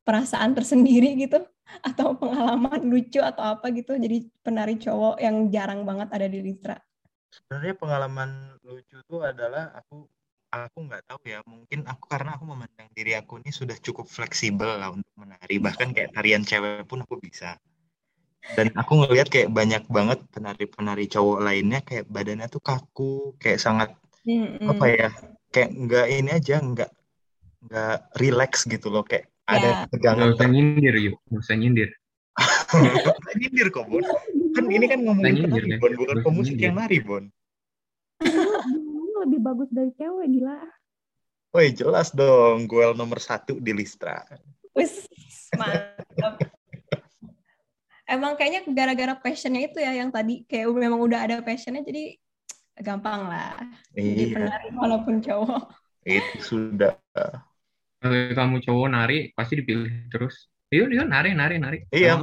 perasaan 0.06 0.54
tersendiri 0.54 1.18
gitu? 1.18 1.42
Atau 1.90 2.14
pengalaman 2.22 2.86
lucu 2.86 3.26
atau 3.26 3.58
apa 3.58 3.74
gitu 3.74 3.98
jadi 3.98 4.22
penari 4.46 4.78
cowok 4.78 5.18
yang 5.18 5.50
jarang 5.50 5.82
banget 5.82 6.14
ada 6.14 6.30
di 6.30 6.46
Lisra? 6.46 6.78
Sebenarnya 7.34 7.74
pengalaman 7.74 8.62
lucu 8.62 9.02
tuh 9.10 9.26
adalah 9.26 9.74
aku 9.74 10.06
aku 10.54 10.86
nggak 10.86 11.04
tahu 11.10 11.20
ya 11.26 11.42
mungkin 11.50 11.82
aku 11.90 12.06
karena 12.06 12.38
aku 12.38 12.46
memandang 12.46 12.90
diri 12.94 13.18
aku 13.18 13.42
ini 13.42 13.50
sudah 13.50 13.74
cukup 13.82 14.06
fleksibel 14.06 14.78
lah 14.78 14.94
untuk 14.94 15.10
menari. 15.18 15.58
Bahkan 15.58 15.98
kayak 15.98 16.14
tarian 16.14 16.46
cewek 16.46 16.86
pun 16.86 17.02
aku 17.02 17.18
bisa. 17.18 17.58
Dan 18.54 18.70
aku 18.78 19.02
ngelihat 19.02 19.32
kayak 19.32 19.50
banyak 19.50 19.84
banget 19.88 20.20
penari-penari 20.30 21.08
cowok 21.08 21.40
lainnya 21.42 21.80
kayak 21.82 22.06
badannya 22.12 22.48
tuh 22.52 22.60
kaku 22.60 23.34
kayak 23.40 23.58
sangat 23.58 23.96
mm-hmm. 24.28 24.68
apa 24.68 24.86
ya 24.92 25.10
kayak 25.50 25.72
nggak 25.72 26.06
ini 26.12 26.30
aja 26.36 26.56
nggak 26.60 26.92
nggak 27.72 27.98
relax 28.22 28.68
gitu 28.70 28.94
loh. 28.94 29.02
Kayak 29.02 29.32
yeah. 29.50 29.58
ada 29.58 29.70
tegangan 29.90 30.32
nggak 30.32 30.38
usah 30.38 30.50
nyindir 30.52 30.96
yuk 31.02 31.16
nggak 31.32 31.42
usah 31.42 31.56
nyindir. 31.58 31.90
Nggak 32.70 33.36
nyindir 33.42 33.68
kok 33.74 33.86
bon 33.90 34.06
kan 34.54 34.66
ini 34.70 34.86
kan 34.86 35.00
ngomongin 35.02 35.50
nyindir, 35.50 35.64
penari, 35.66 35.82
bon 35.82 35.92
bukan 35.98 36.18
pemusik 36.22 36.58
yang 36.62 36.78
nari 36.78 37.02
bon 37.02 37.24
lebih 39.24 39.40
bagus 39.40 39.70
dari 39.72 39.92
cewek 39.96 40.28
gila. 40.28 40.60
Woi 41.54 41.70
jelas 41.70 42.10
dong, 42.10 42.66
gue 42.66 42.86
nomor 42.98 43.22
satu 43.22 43.62
di 43.62 43.72
Listra. 43.78 44.26
Wis, 44.74 45.06
mantap. 45.54 46.42
Emang 48.10 48.34
kayaknya 48.36 48.66
gara-gara 48.74 49.14
passionnya 49.16 49.70
itu 49.70 49.78
ya 49.80 49.94
yang 49.96 50.10
tadi 50.10 50.44
kayak 50.50 50.70
memang 50.74 51.00
udah 51.00 51.30
ada 51.30 51.36
passionnya 51.46 51.86
jadi 51.86 52.18
gampang 52.82 53.30
lah. 53.30 53.54
Iya. 53.94 54.10
jadi 54.18 54.24
penari 54.34 54.68
walaupun 54.74 55.16
cowok. 55.22 55.64
Itu 56.04 56.38
sudah. 56.42 56.98
Kalau 58.02 58.18
kamu 58.34 58.58
cowok 58.66 58.88
nari 58.90 59.32
pasti 59.38 59.62
dipilih 59.62 60.10
terus. 60.10 60.50
Yuk 60.74 60.90
yuk 60.90 61.06
nari 61.06 61.38
nari 61.38 61.62
nari. 61.62 61.80
Iya. 61.94 62.18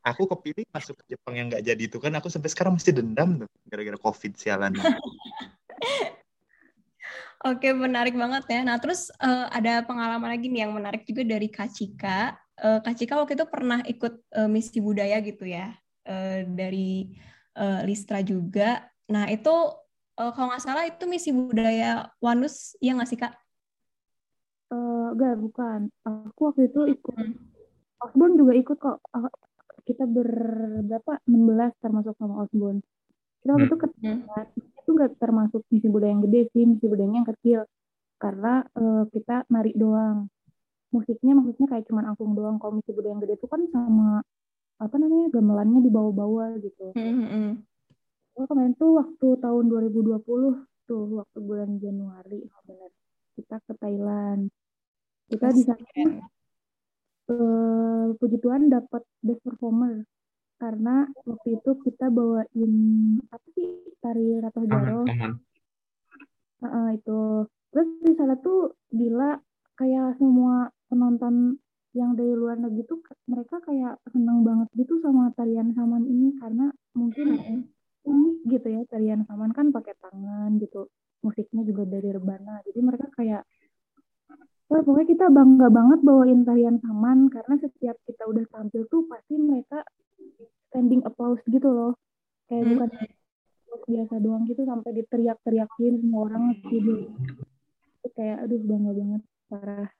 Aku 0.00 0.24
kepilih 0.24 0.64
masuk 0.72 0.96
ke 1.04 1.12
Jepang 1.12 1.36
yang 1.36 1.52
nggak 1.52 1.60
jadi 1.60 1.82
itu 1.84 2.00
kan 2.00 2.16
aku 2.16 2.32
sampai 2.32 2.48
sekarang 2.48 2.80
masih 2.80 2.96
dendam 2.96 3.44
tuh 3.44 3.48
gara-gara 3.68 4.00
covid 4.00 4.32
sialan 4.32 4.72
Oke, 7.40 7.72
menarik 7.72 8.12
banget 8.12 8.44
ya. 8.52 8.60
Nah, 8.62 8.76
terus 8.76 9.08
uh, 9.16 9.48
ada 9.48 9.80
pengalaman 9.88 10.28
lagi 10.28 10.52
nih 10.52 10.68
yang 10.68 10.76
menarik 10.76 11.08
juga 11.08 11.24
dari 11.24 11.48
Kak 11.48 11.72
Cika 11.72 12.36
uh, 12.60 12.78
Kak 12.84 12.94
Cika 12.96 13.16
waktu 13.16 13.34
itu 13.36 13.46
pernah 13.48 13.80
ikut 13.88 14.14
uh, 14.36 14.48
misi 14.48 14.78
budaya 14.78 15.18
gitu 15.24 15.48
ya 15.48 15.72
uh, 16.06 16.38
dari 16.44 17.16
uh, 17.56 17.80
Listra 17.88 18.20
juga. 18.20 18.84
Nah 19.08 19.26
itu 19.32 19.50
uh, 20.20 20.30
kalau 20.36 20.52
nggak 20.52 20.62
salah 20.62 20.84
itu 20.86 21.04
misi 21.08 21.32
budaya 21.32 22.12
Wanus, 22.20 22.76
iya 22.78 22.94
nggak 22.94 23.10
sih 23.10 23.18
Kak? 23.18 23.34
Uh, 24.70 25.10
enggak, 25.16 25.34
bukan. 25.40 25.80
Aku 26.06 26.52
waktu 26.52 26.70
itu 26.70 26.94
ikut. 26.94 27.16
Hmm. 27.16 27.34
Osbon 28.00 28.38
juga 28.38 28.52
ikut 28.54 28.78
kok. 28.78 29.02
Kita 29.84 30.06
berberapa? 30.06 31.18
16 31.26 31.82
termasuk 31.82 32.14
sama 32.16 32.46
Osbon. 32.46 32.78
Kita 33.42 33.50
waktu 33.56 33.66
hmm. 33.66 33.74
itu 33.74 33.88
hmm. 34.06 34.69
Itu 34.90 34.98
nggak 34.98 35.22
termasuk 35.22 35.62
misi 35.70 35.86
budaya 35.86 36.10
yang 36.10 36.26
gede 36.26 36.50
sih, 36.50 36.66
misi 36.66 36.90
budayanya 36.90 37.22
yang 37.22 37.30
kecil. 37.30 37.60
Karena 38.18 38.66
uh, 38.74 39.06
kita 39.14 39.46
nari 39.46 39.70
doang 39.78 40.26
musiknya 40.90 41.38
maksudnya 41.38 41.70
kayak 41.70 41.86
cuman 41.86 42.10
angklung 42.10 42.34
doang 42.34 42.58
komisi 42.58 42.90
budaya 42.90 43.14
yang 43.14 43.22
gede 43.22 43.38
itu 43.38 43.46
kan 43.46 43.62
sama 43.70 44.18
apa 44.82 44.96
namanya 44.98 45.30
gamelannya 45.30 45.80
dibawa-bawa 45.86 46.58
gitu. 46.58 46.90
Mm-hmm. 46.98 47.62
Oh, 48.34 48.46
kemarin 48.50 48.74
tuh 48.74 48.98
waktu 48.98 49.38
tahun 49.38 49.64
2020 49.70 50.18
tuh 50.90 51.04
waktu 51.22 51.38
bulan 51.38 51.78
Januari 51.78 52.42
oh 52.50 52.62
benar 52.66 52.90
kita 53.38 53.62
ke 53.62 53.72
Thailand. 53.78 54.50
Kita 55.30 55.46
di 55.54 55.62
sana 55.62 56.18
uh, 57.30 58.06
puji 58.18 58.42
Tuhan 58.42 58.66
dapat 58.66 59.06
best 59.22 59.38
performer 59.46 60.02
karena 60.60 61.08
waktu 61.24 61.56
itu 61.56 61.70
kita 61.88 62.12
bawain 62.12 62.74
apa 63.32 63.46
sih 63.56 63.96
tari 64.04 64.36
Ratu 64.36 64.68
Jaro. 64.68 65.08
Uh, 66.60 66.92
itu. 66.92 67.48
Terus 67.72 67.88
di 68.04 68.12
sana 68.12 68.36
tuh 68.36 68.76
gila 68.92 69.40
kayak 69.80 70.20
semua 70.20 70.68
penonton 70.92 71.56
yang 71.96 72.12
dari 72.14 72.36
luar 72.36 72.60
negeri 72.60 72.84
tuh 72.86 73.00
mereka 73.26 73.58
kayak 73.64 73.96
seneng 74.12 74.44
banget 74.44 74.68
gitu 74.76 75.00
sama 75.00 75.32
tarian 75.32 75.72
saman 75.72 76.04
ini. 76.04 76.36
Karena 76.36 76.68
mungkin 76.92 77.40
unik 78.04 78.36
gitu 78.52 78.68
ya 78.68 78.84
tarian 78.92 79.24
saman 79.24 79.56
kan 79.56 79.72
pakai 79.72 79.96
tangan 79.96 80.60
gitu. 80.60 80.92
Musiknya 81.24 81.64
juga 81.64 81.88
dari 81.88 82.12
rebana. 82.12 82.60
Jadi 82.68 82.80
mereka 82.84 83.08
kayak 83.16 83.48
oh, 84.68 84.80
pokoknya 84.84 85.08
kita 85.08 85.26
bangga 85.32 85.72
banget 85.72 86.04
bawain 86.04 86.44
tarian 86.44 86.76
saman. 86.84 87.32
Karena 87.32 87.56
setiap 87.56 87.96
kita 88.04 88.28
udah 88.28 88.44
tampil 88.52 88.84
tuh 88.92 89.08
pasti 89.08 89.40
mereka 89.40 89.80
standing 90.70 91.02
applause 91.04 91.42
gitu 91.50 91.68
loh. 91.68 91.92
Kayak 92.46 92.62
hmm. 92.64 92.70
bukan 92.78 92.90
biasa 93.90 94.14
doang 94.22 94.44
gitu 94.46 94.62
sampai 94.66 94.90
diteriak-teriakin 95.02 95.94
semua 95.98 96.30
orang 96.30 96.54
gitu 96.62 97.10
kayak 98.16 98.48
aduh 98.48 98.60
bangga 98.64 98.92
banget 98.96 99.22
parah. 99.50 99.90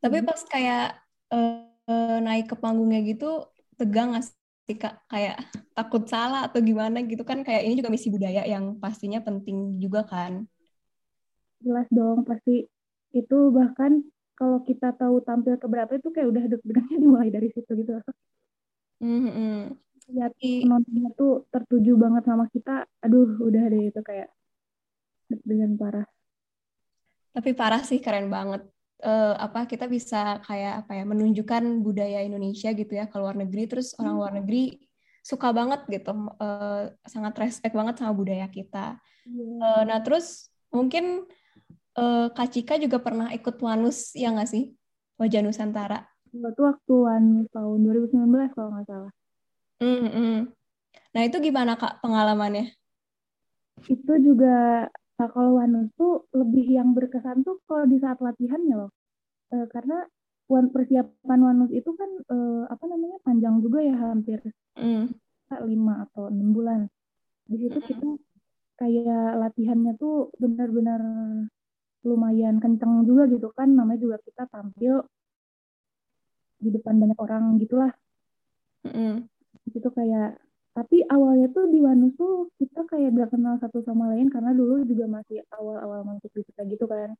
Tapi 0.00 0.16
hmm. 0.20 0.26
pas 0.26 0.40
kayak 0.46 0.86
uh, 1.32 2.18
naik 2.22 2.46
ke 2.48 2.56
panggungnya 2.56 3.00
gitu 3.04 3.48
tegang 3.76 4.16
gak 4.16 4.24
sih 4.28 4.76
kak? 4.76 5.04
Kayak 5.10 5.40
takut 5.76 6.08
salah 6.08 6.48
atau 6.48 6.60
gimana 6.64 7.04
gitu 7.04 7.22
kan 7.22 7.44
kayak 7.44 7.64
ini 7.68 7.76
juga 7.76 7.92
misi 7.92 8.08
budaya 8.08 8.44
yang 8.48 8.80
pastinya 8.80 9.20
penting 9.20 9.76
juga 9.80 10.04
kan. 10.08 10.44
Jelas 11.60 11.88
dong 11.92 12.24
pasti. 12.24 12.68
Itu 13.12 13.52
bahkan 13.52 14.04
kalau 14.36 14.60
kita 14.60 14.92
tahu 14.96 15.24
tampil 15.24 15.56
ke 15.56 15.66
berapa 15.66 15.92
itu 15.96 16.12
kayak 16.12 16.28
udah 16.28 16.44
deg-degannya 16.52 16.96
dimulai 17.02 17.28
dari 17.32 17.48
situ 17.52 17.72
gitu 17.72 17.96
mm-hmm. 19.02 19.76
lihat 20.06 20.32
penontonnya 20.38 21.10
tuh 21.18 21.44
tertuju 21.50 21.92
banget 21.98 22.22
sama 22.24 22.46
kita. 22.50 22.86
Aduh 23.02 23.40
udah 23.42 23.64
deh 23.68 23.90
itu 23.90 24.00
kayak 24.00 24.30
deg-degan 25.30 25.74
parah. 25.74 26.06
Tapi 27.34 27.50
parah 27.52 27.82
sih 27.82 27.98
keren 28.00 28.30
banget. 28.30 28.64
Uh, 28.96 29.36
apa 29.36 29.68
kita 29.68 29.84
bisa 29.92 30.40
kayak 30.40 30.86
apa 30.86 30.96
ya 30.96 31.04
menunjukkan 31.04 31.84
budaya 31.84 32.24
Indonesia 32.24 32.72
gitu 32.72 32.92
ya 32.96 33.10
ke 33.10 33.16
luar 33.18 33.36
negeri. 33.36 33.68
Terus 33.68 33.92
orang 34.00 34.14
luar 34.16 34.32
hmm. 34.32 34.38
negeri 34.40 34.62
suka 35.26 35.50
banget 35.50 35.82
gitu 35.90 36.14
uh, 36.38 36.86
sangat 37.02 37.34
respect 37.42 37.74
banget 37.74 37.98
sama 37.98 38.14
budaya 38.14 38.46
kita. 38.46 38.96
Uh, 39.26 39.82
nah 39.82 39.98
terus 40.00 40.48
mungkin 40.70 41.26
uh, 41.98 42.30
Kak 42.30 42.54
Cika 42.54 42.78
juga 42.78 43.02
pernah 43.02 43.34
ikut 43.34 43.58
Wanus 43.58 44.14
ya 44.14 44.30
nggak 44.30 44.48
sih? 44.48 44.72
Wajah 45.18 45.42
Nusantara 45.42 46.15
itu 46.40 46.62
waktu 46.62 46.94
Wanus 46.94 47.46
tahun 47.52 47.78
2019 47.84 48.54
kalau 48.56 48.68
nggak 48.74 48.86
salah 48.88 49.12
mm 49.80 50.08
-hmm. 50.08 50.36
nah 51.12 51.22
itu 51.24 51.36
gimana 51.40 51.76
Kak 51.80 52.00
pengalamannya 52.04 52.72
itu 53.86 54.12
juga 54.24 54.88
Nah, 55.16 55.28
kalau 55.32 55.56
Wanus 55.56 55.88
tuh 55.96 56.28
lebih 56.36 56.76
yang 56.76 56.92
berkesan 56.92 57.40
tuh 57.40 57.56
kalau 57.64 57.88
di 57.88 57.96
saat 57.96 58.20
latihan 58.20 58.60
ya 58.68 58.76
loh. 58.84 58.90
E, 59.48 59.64
karena 59.72 60.04
wan, 60.52 60.68
persiapan 60.68 61.40
Wanus 61.40 61.72
itu 61.72 61.88
kan 61.96 62.10
e, 62.28 62.36
apa 62.68 62.84
namanya 62.84 63.16
panjang 63.24 63.64
juga 63.64 63.80
ya 63.80 63.96
hampir 63.96 64.44
mm. 64.76 65.08
lima 65.64 66.04
atau 66.08 66.28
enam 66.28 66.52
bulan. 66.52 66.80
Di 67.48 67.56
situ 67.64 67.80
mm. 67.80 67.86
kita 67.88 68.08
kayak 68.76 69.40
latihannya 69.40 69.96
tuh 69.96 70.28
benar-benar 70.36 71.00
lumayan 72.04 72.60
kenceng 72.60 73.08
juga 73.08 73.24
gitu 73.32 73.48
kan. 73.56 73.72
Namanya 73.72 74.00
juga 74.04 74.16
kita 74.20 74.44
tampil 74.52 75.00
di 76.60 76.70
depan 76.72 76.96
banyak 76.96 77.18
orang 77.18 77.56
gitulah. 77.60 77.92
Mm. 78.86 79.28
Itu 79.72 79.88
kayak 79.92 80.40
tapi 80.76 81.00
awalnya 81.08 81.48
tuh 81.56 81.72
di 81.72 81.80
Wanus 81.80 82.12
tuh 82.20 82.52
kita 82.60 82.84
kayak 82.84 83.16
gak 83.16 83.32
kenal 83.32 83.56
satu 83.56 83.80
sama 83.80 84.12
lain 84.12 84.28
karena 84.28 84.52
dulu 84.52 84.84
juga 84.84 85.08
masih 85.08 85.40
awal-awal 85.48 86.04
masuk 86.04 86.28
di 86.36 86.44
kita 86.52 86.68
gitu 86.68 86.84
kan 86.84 87.16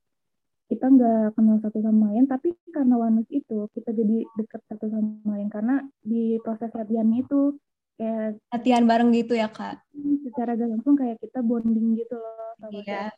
kita 0.67 0.93
nggak 0.93 1.39
kenal 1.39 1.57
satu 1.63 1.79
sama 1.81 2.13
lain 2.13 2.29
tapi 2.29 2.53
karena 2.69 3.01
Wanus 3.01 3.25
itu 3.33 3.71
kita 3.73 3.97
jadi 3.97 4.29
deket 4.37 4.61
satu 4.67 4.93
sama 4.93 5.25
lain 5.39 5.49
karena 5.49 5.81
di 6.05 6.37
proses 6.45 6.69
latihan 6.77 7.09
itu 7.17 7.57
kayak 7.97 8.37
latihan 8.53 8.85
bareng 8.85 9.09
gitu 9.17 9.33
ya 9.33 9.49
kak 9.49 9.81
secara 10.27 10.59
gak 10.59 10.69
langsung 10.77 10.99
kayak 10.99 11.17
kita 11.23 11.41
bonding 11.41 11.97
gitu 11.97 12.19
loh 12.19 12.53
sama 12.61 12.77
iya. 12.77 13.09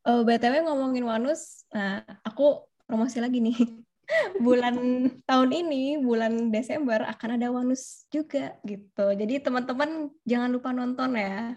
Uh, 0.00 0.24
btw 0.24 0.64
ngomongin 0.64 1.04
Wanus 1.04 1.68
nah 1.76 2.00
aku 2.24 2.64
promosi 2.88 3.20
lagi 3.20 3.44
nih 3.44 3.84
bulan 4.38 4.76
tahun 5.24 5.50
ini 5.50 6.02
bulan 6.02 6.50
Desember 6.50 7.04
akan 7.06 7.38
ada 7.38 7.48
Wanus 7.52 8.06
juga 8.10 8.58
gitu. 8.66 9.06
Jadi 9.14 9.42
teman-teman 9.42 10.10
jangan 10.26 10.50
lupa 10.50 10.70
nonton 10.74 11.14
ya. 11.16 11.54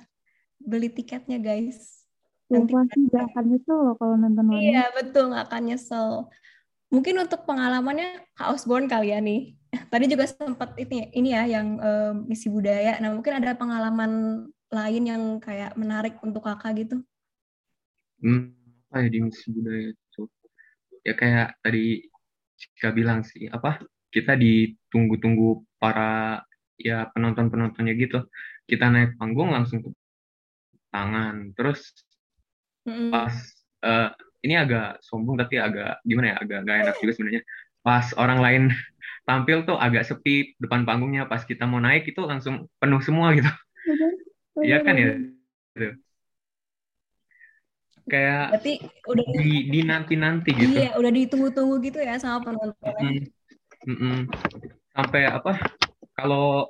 Beli 0.62 0.90
tiketnya 0.92 1.42
guys. 1.42 2.06
Nanti 2.52 2.74
gak 3.10 3.34
akan 3.34 3.44
nyesel 3.50 3.78
loh 3.78 3.96
kalau 3.98 4.16
nonton 4.16 4.46
Wanus. 4.50 4.64
Iya 4.64 4.84
betul 4.94 5.24
gak 5.34 5.46
akan 5.50 5.64
nyesel. 5.68 6.10
mungkin 6.94 7.18
untuk 7.26 7.50
pengalamannya 7.50 8.22
Osborne 8.54 8.86
kali 8.86 9.10
ya 9.10 9.18
nih. 9.18 9.58
Tadi 9.92 10.06
juga 10.06 10.30
sempat 10.30 10.78
ini 10.78 11.10
ini 11.10 11.34
ya 11.34 11.50
yang 11.50 11.82
uh, 11.82 12.14
misi 12.14 12.54
budaya. 12.54 13.02
Nah, 13.02 13.10
mungkin 13.10 13.42
ada 13.42 13.58
pengalaman 13.58 14.46
lain 14.70 15.04
yang 15.06 15.24
kayak 15.42 15.74
menarik 15.74 16.22
untuk 16.22 16.46
Kakak 16.46 16.78
gitu. 16.78 17.02
Hmm, 18.22 18.54
apa 18.94 19.06
ya 19.06 19.10
di 19.10 19.20
misi 19.26 19.50
budaya 19.50 19.90
itu? 19.90 20.24
Ya 21.02 21.14
kayak 21.18 21.58
tadi 21.66 22.13
Cika 22.64 22.96
bilang 22.96 23.28
sih, 23.28 23.52
apa? 23.52 23.84
Kita 24.14 24.38
ditunggu-tunggu 24.38 25.66
para 25.82 26.42
ya 26.80 27.10
penonton-penontonnya 27.12 27.94
gitu. 28.00 28.24
Kita 28.64 28.88
naik 28.88 29.20
panggung 29.20 29.52
langsung 29.52 29.84
tangan. 30.94 31.52
Terus 31.58 31.82
mm 32.84 33.10
pas 33.14 33.32
uh, 33.88 34.12
ini 34.44 34.60
agak 34.60 35.00
sombong 35.00 35.40
tapi 35.40 35.56
agak 35.56 36.04
gimana 36.04 36.36
ya 36.36 36.38
agak 36.44 36.60
gak 36.68 36.78
enak 36.84 36.96
juga 37.00 37.12
sebenarnya 37.16 37.44
pas 37.80 38.06
orang 38.20 38.40
lain 38.44 38.64
tampil 39.28 39.64
tuh 39.64 39.80
agak 39.80 40.04
sepi 40.04 40.56
depan 40.60 40.84
panggungnya 40.84 41.28
pas 41.32 41.48
kita 41.48 41.64
mau 41.64 41.80
naik 41.80 42.12
itu 42.12 42.20
langsung 42.28 42.68
penuh 42.80 43.00
semua 43.00 43.32
gitu 43.32 43.48
iya 44.68 44.84
kan 44.84 44.96
ya 45.00 45.16
gitu. 45.80 45.96
Kayak 48.10 48.58
Berarti 48.58 48.74
udah 49.08 49.26
di, 49.40 49.54
di 49.72 49.80
nanti 49.88 50.14
nanti 50.20 50.50
gitu. 50.52 50.76
Iya 50.76 51.00
udah 51.00 51.12
ditunggu-tunggu 51.12 51.76
gitu 51.84 52.00
ya 52.04 52.20
sama 52.20 52.44
penonton 52.44 52.76
mm 53.84 53.96
-mm. 53.96 54.18
sampai 54.96 55.28
apa 55.28 55.60
kalau 56.16 56.68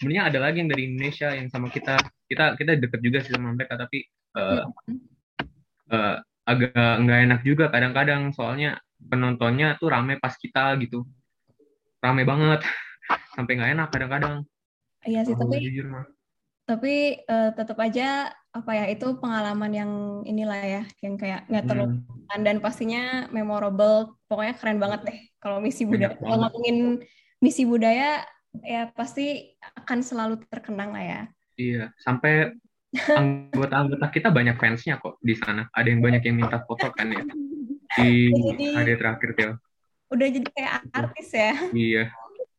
sebenarnya 0.00 0.32
ada 0.32 0.38
lagi 0.40 0.64
yang 0.64 0.70
dari 0.72 0.82
Indonesia 0.88 1.28
yang 1.32 1.48
sama 1.52 1.68
kita 1.68 2.00
kita 2.28 2.56
kita 2.56 2.70
deket 2.80 3.00
juga 3.04 3.18
sih 3.20 3.32
sama 3.36 3.52
mereka 3.52 3.76
tapi 3.76 4.08
uh, 4.36 4.64
uh, 5.92 6.16
agak 6.48 6.72
nggak 6.74 7.20
enak 7.30 7.40
juga 7.46 7.70
kadang-kadang. 7.70 8.32
Soalnya 8.34 8.80
penontonnya 8.98 9.76
tuh 9.78 9.92
rame 9.92 10.18
pas 10.18 10.34
kita 10.34 10.74
gitu. 10.82 11.06
Rame 12.00 12.24
banget. 12.24 12.64
Sampai 13.36 13.60
nggak 13.60 13.72
enak 13.76 13.88
kadang-kadang. 13.92 14.34
Iya 15.04 15.24
sih 15.24 15.32
oh, 15.32 15.40
tapi 15.40 15.56
jujur 15.64 15.88
mah. 15.88 16.04
tapi 16.68 17.18
uh, 17.26 17.50
tetap 17.50 17.74
aja 17.82 18.30
apa 18.50 18.70
ya 18.74 18.84
itu 18.90 19.06
pengalaman 19.22 19.70
yang 19.70 19.92
inilah 20.26 20.58
ya 20.58 20.82
yang 21.06 21.14
kayak 21.14 21.46
nggak 21.46 21.70
terlupakan 21.70 22.38
hmm. 22.42 22.46
dan 22.46 22.56
pastinya 22.58 23.02
memorable 23.30 24.18
pokoknya 24.26 24.54
keren 24.58 24.82
banget 24.82 25.00
deh 25.06 25.18
kalau 25.38 25.62
misi 25.62 25.86
budaya 25.86 26.18
kalau 26.18 26.50
ngomongin 26.50 26.98
misi 27.38 27.62
budaya 27.62 28.26
ya 28.66 28.90
pasti 28.90 29.54
akan 29.78 30.02
selalu 30.02 30.34
terkenang 30.50 30.90
lah 30.90 31.04
ya 31.06 31.20
iya 31.54 31.84
sampai 32.02 32.58
anggota-anggota 32.90 34.06
kita 34.10 34.28
banyak 34.34 34.58
fansnya 34.58 34.98
kok 34.98 35.22
di 35.22 35.34
sana. 35.38 35.70
Ada 35.70 35.94
yang 35.94 36.02
banyak 36.02 36.22
yang 36.26 36.36
minta 36.42 36.58
foto 36.66 36.90
kan 36.90 37.14
ya 37.14 37.22
di 37.98 38.30
jadi, 38.50 38.64
hari 38.74 38.94
terakhir 38.98 39.30
ya. 39.38 39.50
Udah 40.10 40.26
jadi 40.26 40.48
kayak 40.50 40.72
artis 40.90 41.28
ya. 41.30 41.52
Iya. 41.70 42.04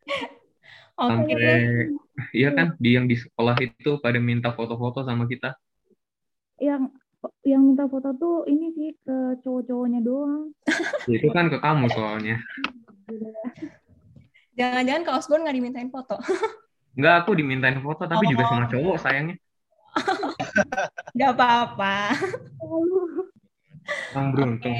Sampai 1.01 1.89
iya 2.35 2.53
kan 2.53 2.77
di 2.77 2.93
yang 2.93 3.09
di 3.09 3.17
sekolah 3.17 3.57
itu 3.59 3.97
pada 3.99 4.19
minta 4.21 4.53
foto-foto 4.55 5.03
sama 5.03 5.27
kita. 5.27 5.55
Yang 6.61 6.93
yang 7.45 7.61
minta 7.73 7.85
foto 7.85 8.13
tuh 8.17 8.45
ini 8.49 8.73
sih 8.73 8.89
ke 9.01 9.41
cowok-cowoknya 9.45 9.99
doang. 10.01 10.53
itu 11.09 11.27
kan 11.33 11.49
ke 11.49 11.57
kamu 11.61 11.85
soalnya. 11.93 12.37
Jangan-jangan 14.57 15.03
ke 15.05 15.11
Osborne 15.13 15.41
nggak 15.45 15.57
dimintain 15.57 15.89
foto? 15.89 16.17
Enggak, 16.97 17.15
aku 17.23 17.31
dimintain 17.39 17.79
foto 17.79 18.03
tapi 18.03 18.25
oh. 18.27 18.29
juga 18.35 18.43
sama 18.51 18.65
cowok 18.67 18.97
sayangnya. 18.99 19.37
Gak 21.19 21.31
apa-apa. 21.35 22.15
Bang 24.11 24.27
beruntung. 24.35 24.75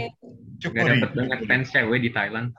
Okay. 0.59 0.71
Gak 0.75 0.85
dapet 0.91 1.09
banyak 1.15 1.39
fans 1.47 1.71
cewek 1.71 2.03
di 2.03 2.11
Thailand. 2.11 2.51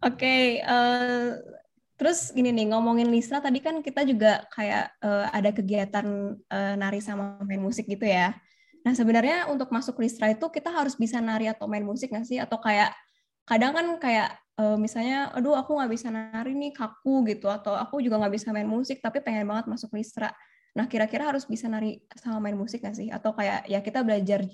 Oke, 0.00 0.18
okay, 0.18 0.42
uh, 0.66 0.74
eh, 0.74 1.59
terus 2.00 2.32
gini 2.32 2.48
nih 2.48 2.72
ngomongin 2.72 3.12
Lisra 3.12 3.44
tadi 3.44 3.60
kan 3.60 3.84
kita 3.84 4.08
juga 4.08 4.48
kayak 4.56 4.96
uh, 5.04 5.28
ada 5.36 5.52
kegiatan 5.52 6.32
uh, 6.48 6.74
nari 6.80 7.04
sama 7.04 7.36
main 7.44 7.60
musik 7.60 7.84
gitu 7.84 8.08
ya. 8.08 8.32
Nah 8.80 8.96
sebenarnya 8.96 9.52
untuk 9.52 9.68
masuk 9.68 10.00
Lisra 10.00 10.32
itu 10.32 10.48
kita 10.48 10.72
harus 10.72 10.96
bisa 10.96 11.20
nari 11.20 11.52
atau 11.52 11.68
main 11.68 11.84
musik 11.84 12.08
nggak 12.08 12.24
sih? 12.24 12.40
Atau 12.40 12.56
kayak 12.56 12.96
kadang 13.44 13.76
kan 13.76 13.86
kayak 14.00 14.40
uh, 14.56 14.80
misalnya, 14.80 15.28
aduh 15.36 15.52
aku 15.52 15.76
nggak 15.76 15.92
bisa 15.92 16.08
nari 16.08 16.56
nih 16.56 16.72
kaku 16.72 17.28
gitu, 17.28 17.52
atau 17.52 17.76
aku 17.76 18.00
juga 18.00 18.16
nggak 18.16 18.32
bisa 18.32 18.48
main 18.48 18.64
musik 18.64 19.04
tapi 19.04 19.20
pengen 19.20 19.44
banget 19.44 19.68
masuk 19.68 19.92
Lisra. 19.92 20.32
Nah, 20.70 20.86
kira-kira 20.86 21.28
harus 21.28 21.44
bisa 21.44 21.66
nari 21.66 22.00
sama 22.16 22.38
main 22.38 22.56
musik 22.56 22.80
nggak 22.80 22.96
sih? 22.96 23.08
Atau 23.12 23.36
kayak 23.36 23.68
ya 23.68 23.84
kita 23.84 24.00
belajar 24.00 24.48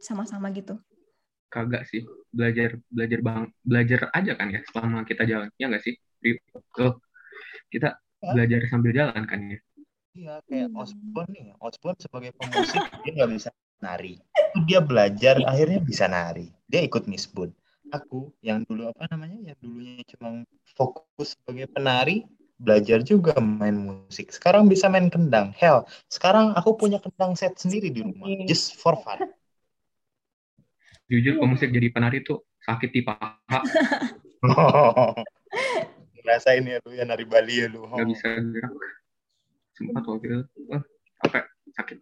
sama-sama 0.00 0.48
gitu? 0.56 0.80
Kagak 1.52 1.84
sih. 1.90 2.06
Belajar 2.30 2.78
belajar 2.88 3.20
bang 3.20 3.44
belajar 3.60 4.00
aja 4.14 4.32
kan 4.38 4.48
ya 4.48 4.60
selama 4.70 5.02
kita 5.04 5.26
jalan. 5.26 5.52
Ya 5.58 5.66
nggak 5.68 5.84
sih? 5.84 5.98
Tuh, 6.76 6.94
kita 7.72 7.96
belajar 8.20 8.60
sambil 8.68 8.92
jalan 8.92 9.24
kan 9.24 9.40
ya. 9.48 9.58
Iya, 10.10 10.34
kayak 10.44 10.68
hmm. 10.74 10.80
Osborne 10.80 11.30
nih. 11.32 11.46
Osborne 11.62 11.98
sebagai 12.02 12.30
pemusik 12.34 12.82
dia 13.06 13.12
nggak 13.14 13.30
bisa 13.30 13.50
nari. 13.80 14.18
Dia 14.66 14.80
belajar 14.82 15.38
akhirnya 15.46 15.80
bisa 15.80 16.04
nari. 16.10 16.50
Dia 16.66 16.82
ikut 16.82 17.06
Miss 17.06 17.30
Bun. 17.30 17.54
Aku 17.90 18.34
yang 18.42 18.66
dulu 18.66 18.90
apa 18.90 19.06
namanya? 19.10 19.38
Yang 19.54 19.58
dulunya 19.62 20.02
cuma 20.14 20.42
fokus 20.74 21.34
sebagai 21.38 21.70
penari, 21.70 22.26
belajar 22.60 23.00
juga 23.06 23.38
main 23.40 23.74
musik. 23.74 24.30
Sekarang 24.30 24.68
bisa 24.68 24.90
main 24.90 25.08
kendang. 25.08 25.54
Hell, 25.56 25.86
sekarang 26.10 26.52
aku 26.54 26.76
punya 26.76 27.00
kendang 27.00 27.34
set 27.34 27.56
sendiri 27.56 27.88
di 27.90 28.04
rumah, 28.04 28.28
just 28.46 28.76
for 28.78 28.98
fun. 29.00 29.18
Jujur, 31.10 31.42
pemusik 31.42 31.74
jadi 31.74 31.90
penari 31.90 32.22
tuh 32.22 32.46
sakit 32.62 32.90
di 32.94 33.02
paha. 33.02 33.60
rasain 36.30 36.62
ya 36.62 36.78
lu 36.86 36.94
ya 36.94 37.02
nari 37.02 37.26
Bali 37.26 37.54
ya 37.60 37.66
lu. 37.66 37.90
Gak 37.90 38.06
bisa 38.06 38.28
gerak. 38.38 38.72
Sempat 39.74 40.02
waktu 40.06 40.26
itu, 40.28 40.40
oh, 40.70 40.82
apa 41.26 41.48
sakit. 41.74 41.98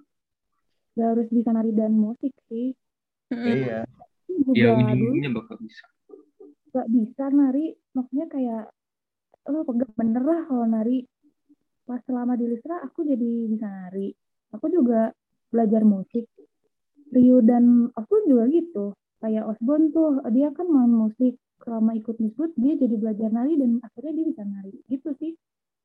Gak 0.98 1.08
harus 1.16 1.28
bisa 1.32 1.48
nari 1.54 1.72
dan 1.72 1.96
musik 1.96 2.34
sih. 2.52 2.76
Iya. 3.32 3.88
Iya, 4.28 4.68
ujung-ujungnya 4.76 5.32
bakal 5.32 5.56
bisa. 5.62 5.84
Gak 6.76 6.88
bisa 6.92 7.24
nari, 7.32 7.72
maksudnya 7.96 8.28
kayak 8.28 8.64
lo 9.48 9.64
pegang 9.64 9.92
bener 9.96 10.24
lah 10.28 10.40
kalau 10.44 10.68
nari 10.68 11.08
pas 11.88 12.04
selama 12.04 12.36
di 12.36 12.44
Lisra 12.52 12.84
aku 12.84 13.00
jadi 13.00 13.48
bisa 13.48 13.64
nari 13.64 14.12
aku 14.52 14.68
juga 14.68 15.08
belajar 15.48 15.88
musik 15.88 16.28
Rio 17.08 17.40
dan 17.40 17.88
aku 17.96 18.28
juga 18.28 18.44
gitu 18.52 18.92
kayak 19.24 19.48
Osborne 19.48 19.88
tuh 19.88 20.20
dia 20.36 20.52
kan 20.52 20.68
main 20.68 20.92
musik 20.92 21.40
selama 21.64 21.94
ikut 21.96 22.16
Misbud 22.18 22.54
dia 22.56 22.74
jadi 22.78 22.94
belajar 22.98 23.30
nari 23.30 23.58
dan 23.58 23.82
akhirnya 23.82 24.12
dia 24.14 24.26
bisa 24.30 24.42
nari. 24.44 24.74
Gitu 24.86 25.10
sih. 25.18 25.32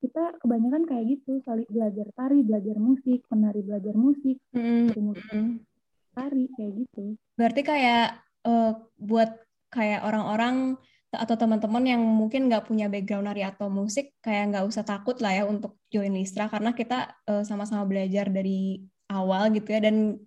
Kita 0.04 0.36
kebanyakan 0.44 0.84
kayak 0.84 1.06
gitu 1.16 1.40
saling 1.48 1.70
belajar 1.72 2.08
tari 2.12 2.44
belajar 2.44 2.76
musik 2.76 3.24
penari 3.32 3.64
belajar 3.64 3.96
musik 3.96 4.36
mm 4.52 4.92
-hmm. 4.92 5.64
tari 6.12 6.52
kayak 6.60 6.72
gitu. 6.84 7.16
Berarti 7.40 7.62
kayak 7.64 8.20
uh, 8.44 8.76
buat 9.00 9.32
kayak 9.72 10.04
orang-orang 10.04 10.76
atau 11.14 11.38
teman-teman 11.38 11.86
yang 11.86 12.02
mungkin 12.02 12.50
nggak 12.50 12.66
punya 12.66 12.90
background 12.90 13.30
nari 13.30 13.46
atau 13.46 13.70
musik 13.70 14.18
kayak 14.18 14.50
nggak 14.50 14.66
usah 14.66 14.82
takut 14.82 15.14
lah 15.22 15.30
ya 15.30 15.44
untuk 15.46 15.78
join 15.94 16.10
Listra 16.10 16.50
karena 16.50 16.74
kita 16.74 17.14
uh, 17.30 17.46
sama-sama 17.46 17.86
belajar 17.86 18.34
dari 18.34 18.82
awal 19.14 19.54
gitu 19.54 19.70
ya 19.78 19.86
dan 19.86 20.18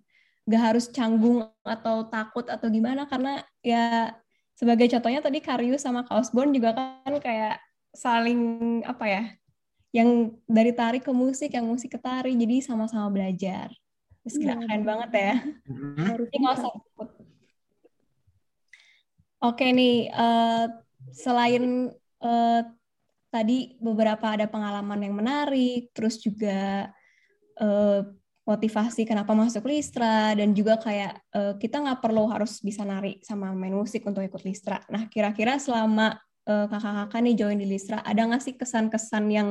nggak 0.47 0.63
harus 0.63 0.87
canggung 0.95 1.43
atau 1.67 2.07
takut 2.07 2.47
atau 2.47 2.71
gimana 2.71 3.03
karena 3.03 3.43
ya 3.59 4.15
sebagai 4.57 4.89
contohnya 4.89 5.21
tadi 5.21 5.37
Karius 5.37 5.85
sama 5.85 6.01
Kaosborn 6.01 6.49
juga 6.49 6.73
kan 6.73 7.13
kayak 7.21 7.61
saling 7.93 8.81
apa 8.83 9.05
ya 9.05 9.23
yang 9.93 10.33
dari 10.49 10.73
tari 10.73 10.99
ke 10.99 11.13
musik 11.13 11.53
yang 11.53 11.69
musik 11.69 11.93
ke 11.93 11.99
tari 12.01 12.33
jadi 12.33 12.59
sama-sama 12.65 13.07
belajar. 13.13 13.69
Terus 14.25 14.35
kira 14.35 14.59
keren 14.59 14.83
banget 14.83 15.09
ya. 15.13 15.35
Harus 16.03 16.27
nggak 16.33 16.53
usah 16.59 16.73
takut 16.73 17.09
Oke 19.37 19.69
nih, 19.69 20.09
uh, 20.09 20.65
selain 21.13 21.93
uh, 22.25 22.61
tadi 23.29 23.77
beberapa 23.77 24.33
ada 24.33 24.49
pengalaman 24.49 24.97
yang 24.97 25.13
menarik, 25.13 25.93
terus 25.93 26.17
juga 26.17 26.89
uh, 27.61 28.01
motivasi 28.47 29.03
kenapa 29.03 29.35
masuk 29.35 29.67
Listra, 29.67 30.31
dan 30.31 30.55
juga 30.55 30.79
kayak 30.79 31.19
uh, 31.35 31.53
kita 31.59 31.83
nggak 31.83 31.99
perlu 31.99 32.31
harus 32.31 32.63
bisa 32.63 32.87
nari 32.87 33.19
sama 33.21 33.51
main 33.51 33.75
musik 33.75 34.07
untuk 34.07 34.23
ikut 34.23 34.41
Listra. 34.47 34.79
Nah, 34.87 35.11
kira-kira 35.11 35.59
selama 35.59 36.15
uh, 36.47 36.65
kakak-kakak 36.71 37.19
nih 37.27 37.35
join 37.35 37.59
di 37.59 37.67
Listra, 37.67 37.99
ada 38.01 38.23
nggak 38.23 38.41
sih 38.41 38.55
kesan-kesan 38.55 39.25
yang 39.27 39.49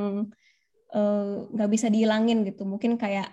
nggak 1.53 1.69
uh, 1.69 1.73
bisa 1.73 1.93
dihilangin 1.93 2.49
gitu? 2.49 2.65
Mungkin 2.65 2.97
kayak 2.97 3.29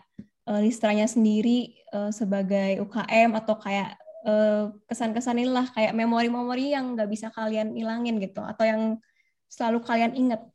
uh, 0.52 0.60
Listranya 0.60 1.08
sendiri 1.08 1.80
uh, 1.95 2.12
sebagai 2.12 2.84
UKM 2.84 3.32
atau 3.39 3.56
kayak 3.56 4.04
Eh, 4.23 4.65
kesan-kesan 4.88 5.36
inilah 5.36 5.67
kayak 5.76 5.91
memori-memori 5.91 6.71
yang 6.71 6.95
nggak 6.95 7.12
bisa 7.12 7.28
kalian 7.36 7.76
ilangin 7.76 8.23
gitu 8.23 8.39
atau 8.39 8.63
yang 8.63 8.95
selalu 9.52 9.84
kalian 9.84 10.15
ingat? 10.15 10.47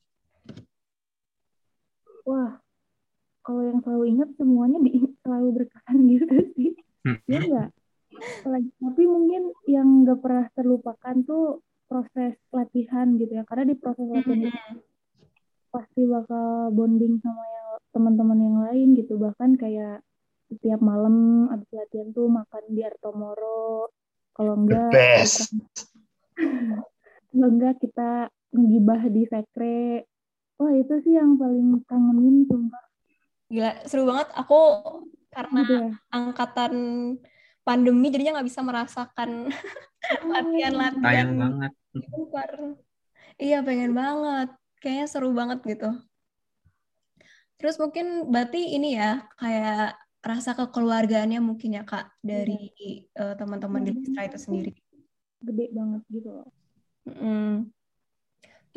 Wah, 2.25 2.57
kalau 3.49 3.65
yang 3.65 3.81
selalu 3.81 4.05
ingat 4.13 4.29
semuanya 4.37 4.79
di, 4.85 4.93
selalu 5.25 5.49
berkesan 5.57 5.99
gitu 6.05 6.27
sih. 6.53 6.71
Hmm. 7.09 7.19
Ya 7.25 7.41
enggak? 7.41 7.71
tapi 8.83 9.07
mungkin 9.07 9.55
yang 9.71 10.03
gak 10.03 10.19
pernah 10.19 10.51
terlupakan 10.51 11.17
tuh 11.23 11.63
proses 11.89 12.37
latihan 12.53 13.17
gitu 13.17 13.41
ya. 13.41 13.49
Karena 13.49 13.73
di 13.73 13.77
proses 13.81 14.05
latihan 14.05 14.53
itu 14.53 14.61
pasti 15.73 16.03
bakal 16.05 16.75
bonding 16.75 17.23
sama 17.25 17.45
yang 17.47 17.69
teman-teman 17.95 18.39
yang 18.43 18.57
lain 18.69 18.89
gitu. 19.01 19.17
Bahkan 19.17 19.57
kayak 19.57 20.05
setiap 20.53 20.81
malam 20.85 21.49
abis 21.49 21.71
latihan 21.73 22.09
tuh 22.13 22.29
makan 22.29 22.65
di 22.73 22.81
Artomoro 22.85 23.93
kalau 24.33 24.55
enggak 24.57 24.93
kalau 27.29 27.49
enggak 27.49 27.75
kita 27.81 28.29
ngibah 28.53 29.03
di 29.09 29.23
sekre. 29.25 30.05
Wah 30.59 30.75
itu 30.75 30.95
sih 31.07 31.15
yang 31.15 31.39
paling 31.39 31.87
kangenin 31.87 32.43
sumpah 32.51 32.88
gila 33.49 33.73
seru 33.89 34.05
banget. 34.09 34.29
Aku 34.37 34.61
karena 35.29 35.61
gitu 35.65 35.75
ya? 35.77 35.89
angkatan 36.13 36.73
pandemi 37.65 38.09
jadinya 38.09 38.41
nggak 38.41 38.49
bisa 38.49 38.61
merasakan 38.65 39.53
latihan-latihan 40.33 41.05
Sayang 41.05 41.33
banget. 41.37 41.73
iya 43.37 43.59
pengen 43.61 43.93
banget. 43.93 44.49
Kayaknya 44.81 45.07
seru 45.11 45.31
banget 45.35 45.59
gitu. 45.67 45.91
Terus 47.59 47.77
mungkin 47.83 48.31
berarti 48.31 48.79
ini 48.79 48.95
ya 48.95 49.27
kayak 49.37 49.99
rasa 50.23 50.55
kekeluargaannya 50.55 51.43
mungkin 51.43 51.79
ya 51.79 51.83
kak 51.83 52.11
dari 52.23 52.71
uh, 53.19 53.35
teman-teman 53.35 53.83
di 53.83 53.91
Listra 53.99 54.27
itu 54.31 54.39
sendiri. 54.39 54.73
Gede 55.43 55.71
banget 55.75 56.03
gitu 56.11 56.31
loh. 56.31 56.49
Mm. 57.09 57.73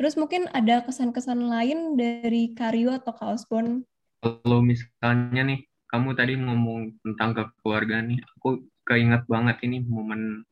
terus 0.00 0.16
mungkin 0.16 0.48
ada 0.56 0.82
kesan-kesan 0.82 1.52
lain 1.52 2.00
dari 2.00 2.56
Karyo 2.56 2.96
atau 2.96 3.12
Kak 3.12 3.28
Osborne 3.36 3.84
kalau 4.22 4.62
misalnya 4.62 5.42
nih 5.42 5.60
kamu 5.90 6.14
tadi 6.14 6.38
ngomong 6.38 7.02
tentang 7.02 7.34
kekeluargaan 7.34 8.14
nih 8.14 8.20
aku 8.38 8.64
keinget 8.86 9.26
banget 9.26 9.58
ini 9.66 9.82
momen 9.82 10.46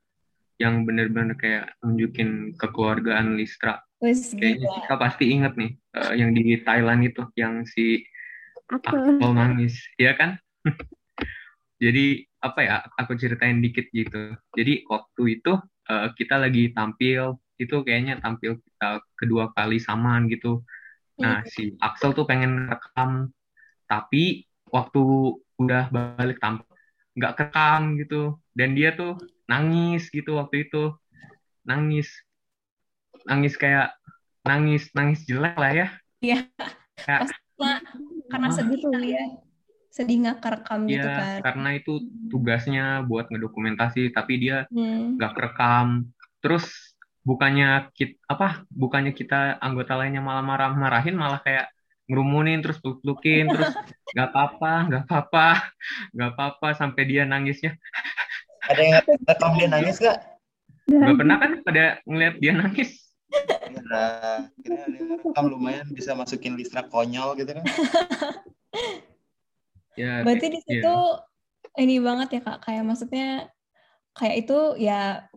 yang 0.61 0.85
bener-bener 0.85 1.33
kayak 1.41 1.73
nunjukin 1.81 2.53
kekeluargaan 2.61 3.41
Listra. 3.41 3.81
Wes, 4.05 4.37
Kayaknya 4.37 4.69
kita 4.85 4.95
pasti 5.01 5.25
inget 5.33 5.57
nih 5.57 5.73
uh, 5.97 6.13
yang 6.13 6.37
di 6.37 6.61
Thailand 6.61 7.01
itu 7.09 7.25
yang 7.41 7.65
si 7.65 8.05
Akil 8.69 9.33
nangis, 9.33 9.81
ya 9.97 10.13
kan? 10.15 10.37
Jadi 11.83 12.29
apa 12.45 12.61
ya? 12.61 12.77
Aku 13.01 13.17
ceritain 13.17 13.65
dikit 13.65 13.89
gitu. 13.89 14.37
Jadi 14.53 14.85
waktu 14.85 15.41
itu 15.41 15.57
uh, 15.89 16.09
kita 16.13 16.37
lagi 16.37 16.77
tampil 16.77 17.41
itu 17.57 17.77
kayaknya 17.81 18.21
tampil 18.21 18.61
kita 18.61 19.01
kedua 19.17 19.53
kali 19.57 19.81
samaan 19.81 20.29
gitu. 20.29 20.61
Nah 21.21 21.41
iya. 21.45 21.49
si 21.49 21.63
Axel 21.81 22.13
tuh 22.13 22.29
pengen 22.29 22.69
rekam, 22.69 23.33
tapi 23.91 24.47
waktu 24.71 25.03
udah 25.59 25.91
balik 25.91 26.39
tampil 26.39 26.71
nggak 27.19 27.35
kerekam 27.35 27.99
gitu. 27.99 28.39
Dan 28.55 28.79
dia 28.79 28.95
tuh 28.95 29.19
nangis 29.51 30.07
gitu 30.15 30.39
waktu 30.39 30.71
itu. 30.71 30.95
Nangis. 31.67 32.07
Nangis 33.27 33.59
kayak 33.59 33.99
nangis 34.47 34.89
nangis 34.95 35.27
jelek 35.27 35.59
lah 35.59 35.73
ya. 35.75 35.89
Iya. 36.23 36.39
Karena 38.31 38.49
sedih 38.55 38.81
kali 38.87 39.19
ya. 39.19 39.27
Sedih 39.91 40.23
nggak 40.23 40.39
kerekam 40.39 40.87
ya, 40.87 41.03
gitu 41.03 41.09
kan. 41.11 41.39
karena 41.43 41.69
itu 41.75 41.93
tugasnya 42.31 43.03
buat 43.11 43.27
ngedokumentasi 43.27 44.15
tapi 44.15 44.39
dia 44.39 44.71
hmm. 44.71 45.19
nggak 45.19 45.31
hmm. 45.35 45.39
kerekam. 45.43 45.89
Terus 46.39 46.95
bukannya 47.27 47.91
kita 47.93 48.17
apa 48.31 48.65
bukannya 48.71 49.13
kita 49.13 49.61
anggota 49.61 49.99
lainnya 49.99 50.25
malah 50.25 50.41
marah-marahin 50.41 51.19
malah 51.19 51.43
kayak 51.43 51.69
ngerumunin 52.11 52.59
terus 52.59 52.83
peluk-pelukin 52.83 53.47
terus 53.47 53.71
nggak 54.11 54.29
apa-apa 54.35 54.73
nggak 54.91 55.03
apa-apa 55.07 55.47
nggak 56.11 56.31
apa-apa 56.35 56.69
sampai 56.75 57.03
dia 57.07 57.23
nangisnya 57.23 57.79
ada 58.67 58.83
yang 58.83 59.03
rekam 59.25 59.53
dia 59.57 59.69
nangis 59.71 59.97
gak? 59.99 60.19
Gak 60.91 61.17
pernah 61.17 61.37
kan 61.39 61.53
pada 61.63 61.85
ngeliat 62.05 62.35
dia 62.43 62.53
nangis? 62.53 62.91
Kira 63.31 64.85
rekam 65.23 65.45
lumayan 65.47 65.87
bisa 65.95 66.13
masukin 66.19 66.59
listra 66.59 66.83
konyol 66.87 67.39
gitu 67.39 67.55
kan. 67.55 67.65
ya, 69.95 70.27
Berarti 70.27 70.47
di 70.51 70.61
situ 70.67 70.97
ya. 70.99 71.79
ini 71.79 72.03
banget 72.03 72.39
ya 72.39 72.41
kak, 72.43 72.59
kayak 72.67 72.83
maksudnya 72.83 73.49
kayak 74.19 74.47
itu 74.47 74.59
ya 74.83 75.31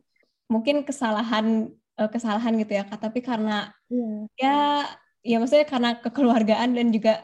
mungkin 0.49 0.81
kesalahan 0.81 1.69
eh, 2.01 2.09
kesalahan 2.09 2.57
gitu 2.57 2.73
ya 2.73 2.83
kak, 2.89 2.97
tapi 2.97 3.21
karena 3.21 3.69
ya, 3.93 4.09
ya 4.41 4.59
ya 5.23 5.39
maksudnya 5.39 5.67
karena 5.67 5.89
kekeluargaan 6.03 6.75
dan 6.75 6.87
juga 6.91 7.23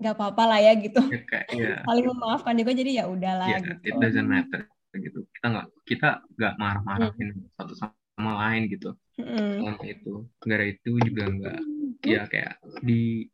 nggak 0.00 0.14
apa-apa 0.18 0.42
lah 0.48 0.58
ya 0.58 0.72
gitu 0.80 1.00
ya, 1.06 1.40
ya. 1.54 1.76
saling 1.86 2.06
memaafkan 2.08 2.54
juga 2.58 2.72
jadi 2.74 2.90
ya 2.98 3.04
udahlah 3.06 3.46
ya, 3.46 3.58
gitu. 3.62 3.78
it 3.86 3.94
doesn't 4.02 4.26
matter 4.26 4.66
gitu 4.94 5.22
kita 5.38 5.46
nggak 5.52 5.66
kita 5.86 6.08
nggak 6.34 6.54
marah-marahin 6.58 7.28
hmm. 7.36 7.54
satu 7.54 7.74
sama 7.78 8.32
lain 8.46 8.66
gitu 8.72 8.90
hmm. 9.20 9.78
itu 9.86 10.26
gara 10.42 10.64
itu 10.66 10.90
juga 10.98 11.24
nggak 11.30 11.58
ya 12.04 12.26
kayak 12.26 12.58
di 12.82 13.30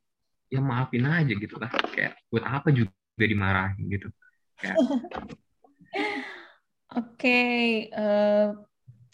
ya 0.50 0.60
maafin 0.60 1.06
aja 1.06 1.32
gitu 1.32 1.56
lah 1.56 1.70
kayak 1.94 2.18
buat 2.28 2.44
apa 2.44 2.68
juga 2.74 3.24
dimarahin 3.24 3.86
gitu 3.88 4.08
Oke, 6.90 7.22
okay, 7.22 7.58
uh, 7.94 8.02
eh, 8.02 8.48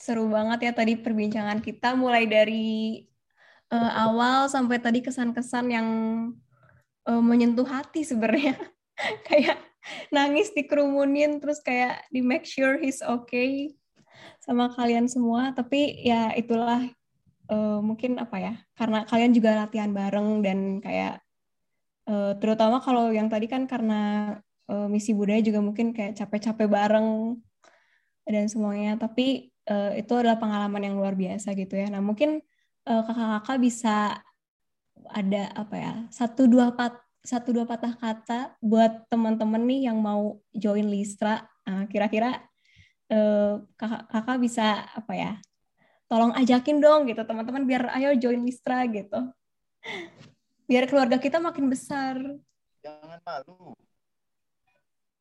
seru 0.00 0.32
banget 0.32 0.64
ya 0.64 0.72
tadi 0.72 0.96
perbincangan 0.96 1.60
kita 1.60 1.92
mulai 1.92 2.24
dari 2.24 3.04
uh, 3.70 3.92
awal 4.06 4.46
sampai 4.46 4.78
tadi 4.78 5.02
kesan-kesan 5.02 5.66
yang 5.72 5.88
uh, 7.06 7.22
menyentuh 7.22 7.66
hati 7.66 8.06
sebenarnya. 8.06 8.54
kayak 9.28 9.60
nangis 10.08 10.50
dikerumunin 10.56 11.38
terus 11.38 11.60
kayak 11.60 12.02
di 12.08 12.24
make 12.24 12.48
sure 12.48 12.80
he's 12.80 13.04
okay 13.04 13.74
sama 14.42 14.70
kalian 14.74 15.10
semua. 15.10 15.52
Tapi 15.52 16.02
ya 16.06 16.32
itulah 16.34 16.86
uh, 17.50 17.78
mungkin 17.82 18.18
apa 18.18 18.36
ya 18.38 18.54
karena 18.78 19.04
kalian 19.06 19.32
juga 19.34 19.50
latihan 19.66 19.90
bareng 19.92 20.42
dan 20.42 20.58
kayak 20.82 21.22
uh, 22.08 22.34
terutama 22.38 22.80
kalau 22.82 23.10
yang 23.10 23.28
tadi 23.30 23.46
kan 23.50 23.66
karena 23.68 24.34
uh, 24.70 24.86
misi 24.90 25.12
budaya 25.12 25.42
juga 25.42 25.62
mungkin 25.62 25.92
kayak 25.92 26.18
capek-capek 26.18 26.68
bareng 26.70 27.38
dan 28.26 28.46
semuanya. 28.50 28.98
Tapi 28.98 29.50
itu 29.98 30.14
adalah 30.14 30.38
pengalaman 30.38 30.78
yang 30.78 30.94
luar 30.94 31.18
biasa 31.18 31.50
gitu 31.58 31.74
ya. 31.74 31.90
Nah 31.90 31.98
mungkin 31.98 32.38
kakak-kakak 32.86 33.58
bisa 33.58 33.96
ada 35.10 35.42
apa 35.54 35.74
ya 35.76 35.94
satu 36.14 36.46
dua 36.46 36.70
pat 36.72 37.06
satu 37.26 37.50
dua 37.50 37.66
patah 37.66 37.90
kata 37.98 38.54
buat 38.62 39.10
teman-teman 39.10 39.58
nih 39.66 39.90
yang 39.90 39.98
mau 39.98 40.38
join 40.54 40.86
Listra. 40.86 41.42
Nah, 41.66 41.90
kira-kira 41.90 42.38
uh, 43.10 43.66
kakak, 43.74 44.06
kakak 44.06 44.38
bisa 44.38 44.86
apa 44.94 45.12
ya? 45.18 45.32
Tolong 46.06 46.30
ajakin 46.38 46.78
dong 46.78 47.10
gitu 47.10 47.26
teman-teman 47.26 47.66
biar 47.66 47.90
ayo 47.98 48.14
join 48.14 48.46
Listra 48.46 48.86
gitu. 48.86 49.26
Biar 50.70 50.86
keluarga 50.86 51.18
kita 51.18 51.42
makin 51.42 51.66
besar. 51.66 52.14
Jangan 52.78 53.18
malu. 53.26 53.74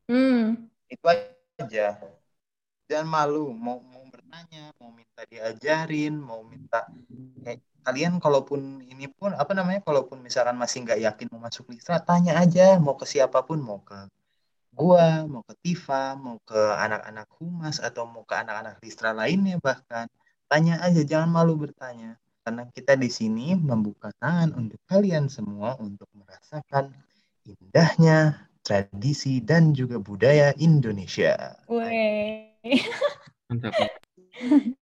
Hmm. 0.05 0.69
Itu 0.85 1.05
aja. 1.09 1.97
Jangan 2.85 3.07
malu. 3.07 3.49
Mau 3.53 3.81
mau 3.81 4.03
bertanya, 4.09 4.69
mau 4.77 4.93
minta 4.93 5.21
diajarin, 5.25 6.13
mau 6.17 6.41
minta 6.45 6.85
kayak 7.41 7.61
kalian 7.85 8.17
kalaupun 8.17 8.81
ini 8.89 9.05
pun 9.05 9.37
apa 9.37 9.53
namanya 9.53 9.85
kalaupun 9.85 10.17
misalkan 10.25 10.57
masih 10.57 10.81
nggak 10.81 11.05
yakin 11.05 11.29
mau 11.29 11.45
masuk 11.45 11.69
Listra 11.69 12.01
tanya 12.01 12.33
aja 12.41 12.81
mau 12.81 12.97
ke 12.97 13.05
siapa 13.05 13.45
pun 13.45 13.61
mau 13.61 13.77
ke 13.85 14.09
gua 14.73 15.21
mau 15.29 15.45
ke 15.45 15.53
Tifa 15.61 16.17
mau 16.17 16.41
ke 16.41 16.57
anak-anak 16.57 17.29
humas 17.37 17.77
atau 17.77 18.09
mau 18.09 18.25
ke 18.25 18.33
anak-anak 18.33 18.81
Listra 18.81 19.13
lainnya 19.13 19.61
bahkan 19.61 20.09
tanya 20.49 20.81
aja 20.81 21.05
jangan 21.05 21.29
malu 21.29 21.61
bertanya 21.61 22.17
karena 22.41 22.65
kita 22.73 22.97
di 22.97 23.09
sini 23.09 23.53
membuka 23.53 24.09
tangan 24.17 24.57
untuk 24.57 24.81
kalian 24.89 25.29
semua 25.29 25.77
untuk 25.77 26.09
merasakan 26.17 26.89
indahnya 27.45 28.49
tradisi 28.65 29.41
dan 29.45 29.77
juga 29.77 30.01
budaya 30.01 30.57
Indonesia. 30.57 31.53
Wih. 31.69 32.54
Mantap. 33.49 33.73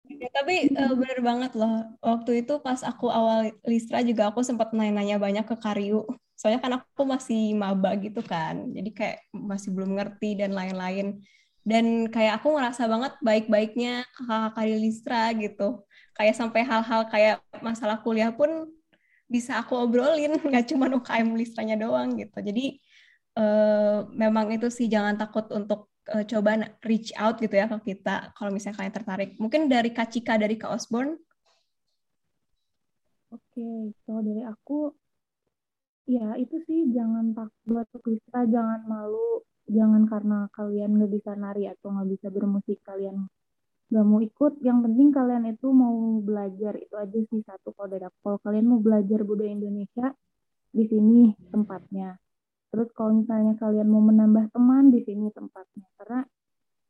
Ya, 0.08 0.28
tapi 0.32 0.72
uh, 0.72 0.94
bener 0.96 1.20
banget 1.20 1.52
loh. 1.54 1.84
Waktu 2.00 2.42
itu 2.42 2.58
pas 2.64 2.80
aku 2.80 3.12
awal 3.12 3.52
Listra 3.68 4.00
juga 4.00 4.32
aku 4.32 4.40
sempat 4.40 4.72
nanya-nanya 4.72 5.20
banyak 5.20 5.44
ke 5.44 5.56
Karyu. 5.60 6.08
Soalnya 6.34 6.60
kan 6.64 6.72
aku 6.80 7.02
masih 7.04 7.54
maba 7.54 7.94
gitu 8.00 8.24
kan. 8.24 8.72
Jadi 8.72 8.90
kayak 8.96 9.18
masih 9.30 9.70
belum 9.70 9.94
ngerti 10.00 10.40
dan 10.40 10.56
lain-lain. 10.56 11.20
Dan 11.62 12.08
kayak 12.08 12.40
aku 12.40 12.56
ngerasa 12.56 12.88
banget 12.88 13.12
baik-baiknya 13.20 14.08
kakak 14.16 14.56
Karyu 14.56 14.76
Listra 14.80 15.30
gitu. 15.36 15.84
Kayak 16.16 16.34
sampai 16.40 16.64
hal-hal 16.64 17.00
kayak 17.12 17.36
masalah 17.60 18.00
kuliah 18.00 18.32
pun 18.32 18.66
bisa 19.28 19.60
aku 19.60 19.76
obrolin. 19.76 20.34
Nggak 20.48 20.72
cuma 20.72 20.88
UKM 20.88 21.36
Listranya 21.36 21.76
doang 21.76 22.16
gitu. 22.16 22.38
Jadi 22.40 22.80
uh, 23.36 24.08
memang 24.16 24.50
itu 24.50 24.66
sih 24.72 24.88
jangan 24.88 25.20
takut 25.20 25.46
untuk 25.52 25.92
uh, 26.14 26.24
coba 26.24 26.72
reach 26.84 27.12
out 27.16 27.36
gitu 27.38 27.54
ya 27.54 27.68
ke 27.68 27.94
kita 27.94 28.32
kalau 28.36 28.50
misalnya 28.52 28.76
kalian 28.80 28.94
tertarik. 28.94 29.30
Mungkin 29.36 29.68
dari 29.68 29.90
Kak 29.92 30.08
Cika 30.12 30.40
dari 30.40 30.56
Kak 30.56 30.72
Osborne. 30.72 31.16
Oke, 33.28 33.92
kalau 34.08 34.20
dari 34.24 34.42
aku 34.44 34.92
ya 36.08 36.40
itu 36.40 36.56
sih 36.64 36.88
jangan 36.96 37.36
takut 37.36 37.84
kita 38.00 38.48
jangan 38.48 38.80
malu 38.88 39.44
jangan 39.68 40.08
karena 40.08 40.48
kalian 40.56 40.96
nggak 40.96 41.12
bisa 41.12 41.36
nari 41.36 41.68
atau 41.68 41.92
nggak 41.92 42.08
bisa 42.16 42.26
bermusik 42.32 42.80
kalian 42.80 43.28
nggak 43.92 44.04
mau 44.08 44.20
ikut 44.24 44.60
yang 44.64 44.80
penting 44.80 45.12
kalian 45.12 45.44
itu 45.52 45.68
mau 45.68 46.20
belajar 46.24 46.80
itu 46.80 46.94
aja 46.96 47.20
sih 47.28 47.40
satu 47.44 47.76
kalau 47.76 47.88
dari 47.92 48.04
aku 48.08 48.16
kalau 48.24 48.38
kalian 48.40 48.66
mau 48.72 48.80
belajar 48.80 49.20
budaya 49.20 49.52
Indonesia 49.52 50.16
di 50.72 50.84
sini 50.88 51.36
tempatnya 51.52 52.16
terus 52.68 52.88
kalau 52.92 53.24
misalnya 53.24 53.56
kalian 53.56 53.88
mau 53.88 54.02
menambah 54.04 54.52
teman 54.52 54.92
di 54.92 55.00
sini 55.04 55.32
tempatnya 55.32 55.88
karena 56.00 56.20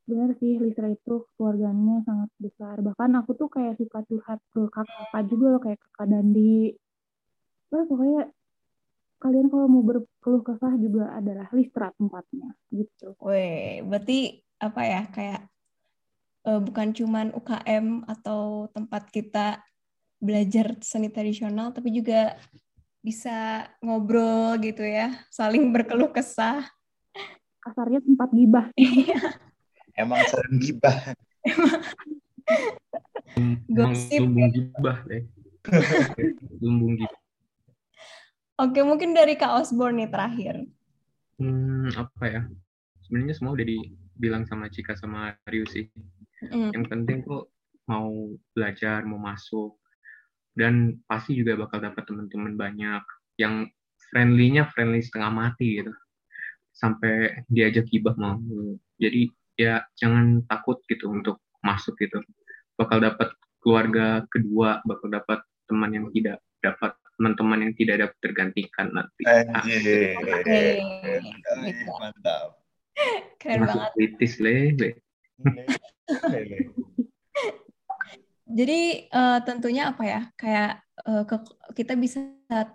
benar 0.08 0.30
sih 0.40 0.56
Lisra 0.56 0.88
itu 0.88 1.28
keluarganya 1.36 2.00
sangat 2.08 2.30
besar 2.40 2.80
bahkan 2.80 3.12
aku 3.20 3.36
tuh 3.36 3.48
kayak 3.52 3.76
suka 3.76 4.00
curhat 4.08 4.40
ke 4.50 4.66
kakak 4.72 5.22
juga 5.28 5.46
loh 5.52 5.60
kayak 5.60 5.78
kakak 5.78 6.06
Dandi 6.08 6.72
Wah, 7.68 7.84
pokoknya 7.84 8.32
kalian 9.20 9.46
kalau 9.52 9.66
mau 9.68 9.84
berkeluh 9.84 10.40
kesah 10.40 10.72
juga 10.80 11.12
adalah 11.12 11.50
Listra 11.52 11.92
tempatnya 11.92 12.54
gitu. 12.72 13.12
Weh, 13.20 13.84
berarti 13.84 14.40
apa 14.56 14.82
ya 14.88 15.02
kayak 15.12 15.40
uh, 16.48 16.60
bukan 16.62 16.96
cuman 16.96 17.26
UKM 17.36 18.08
atau 18.08 18.72
tempat 18.72 19.10
kita 19.12 19.60
belajar 20.18 20.74
seni 20.82 21.12
tradisional 21.12 21.70
tapi 21.70 21.94
juga 21.94 22.34
bisa 23.02 23.68
ngobrol 23.80 24.58
gitu 24.60 24.82
ya, 24.82 25.14
saling 25.30 25.70
berkeluh 25.70 26.10
kesah. 26.10 26.66
Kasarnya 27.62 28.00
tempat 28.02 28.28
gibah. 28.32 28.66
Emang 30.00 30.22
sering 30.30 30.56
gibah. 30.62 30.96
Gosip. 33.68 34.20
Lumbung 34.22 34.50
gibah 34.54 34.98
deh. 35.06 35.24
Lumbung 36.62 36.94
gibah. 36.96 37.20
Oke, 38.58 38.82
mungkin 38.82 39.14
dari 39.14 39.38
Kak 39.38 39.62
Osborne 39.62 40.02
nih 40.02 40.10
terakhir. 40.10 40.54
Hmm, 41.38 41.86
apa 41.94 42.24
ya? 42.26 42.42
Sebenarnya 43.06 43.34
semua 43.38 43.54
udah 43.54 43.66
dibilang 43.66 44.42
sama 44.50 44.66
Cika 44.66 44.98
sama 44.98 45.38
Ryu 45.46 45.62
sih. 45.70 45.86
Mm. 46.42 46.74
Yang 46.74 46.84
penting 46.90 47.18
tuh 47.22 47.46
mau 47.86 48.34
belajar, 48.52 49.06
mau 49.06 49.22
masuk, 49.22 49.77
dan 50.58 50.98
pasti 51.06 51.38
juga 51.38 51.54
bakal 51.54 51.78
dapat 51.78 52.02
teman-teman 52.02 52.58
banyak 52.58 53.04
yang 53.38 53.70
friendly-nya 54.10 54.66
friendly 54.74 54.98
setengah 54.98 55.30
mati 55.30 55.78
gitu. 55.78 55.94
Sampai 56.74 57.46
diajak 57.46 57.86
hibah 57.94 58.18
mau. 58.18 58.42
Jadi 58.98 59.30
ya 59.54 59.86
jangan 59.94 60.42
takut 60.50 60.82
gitu 60.90 61.14
untuk 61.14 61.38
masuk 61.62 61.94
gitu. 62.02 62.18
Bakal 62.74 63.06
dapat 63.06 63.30
keluarga 63.62 64.26
kedua, 64.26 64.82
bakal 64.82 65.14
dapat 65.14 65.46
teman 65.70 65.94
yang 65.94 66.10
tidak 66.10 66.42
dapat 66.58 66.98
teman-teman 67.18 67.58
yang 67.66 67.74
tidak 67.78 67.96
dapat 68.02 68.18
tergantikan 68.22 68.86
nanti. 68.94 69.22
Anjir. 69.26 70.18
Mantap. 71.86 72.58
Keren 73.38 73.62
Masuk 73.62 73.78
banget. 73.78 73.90
Kritis, 73.94 74.34
le. 74.42 74.54
Jadi 78.48 79.12
uh, 79.12 79.38
tentunya 79.44 79.92
apa 79.92 80.02
ya 80.08 80.20
kayak 80.40 80.80
uh, 81.04 81.24
ke, 81.28 81.36
kita 81.76 81.92
bisa 82.00 82.24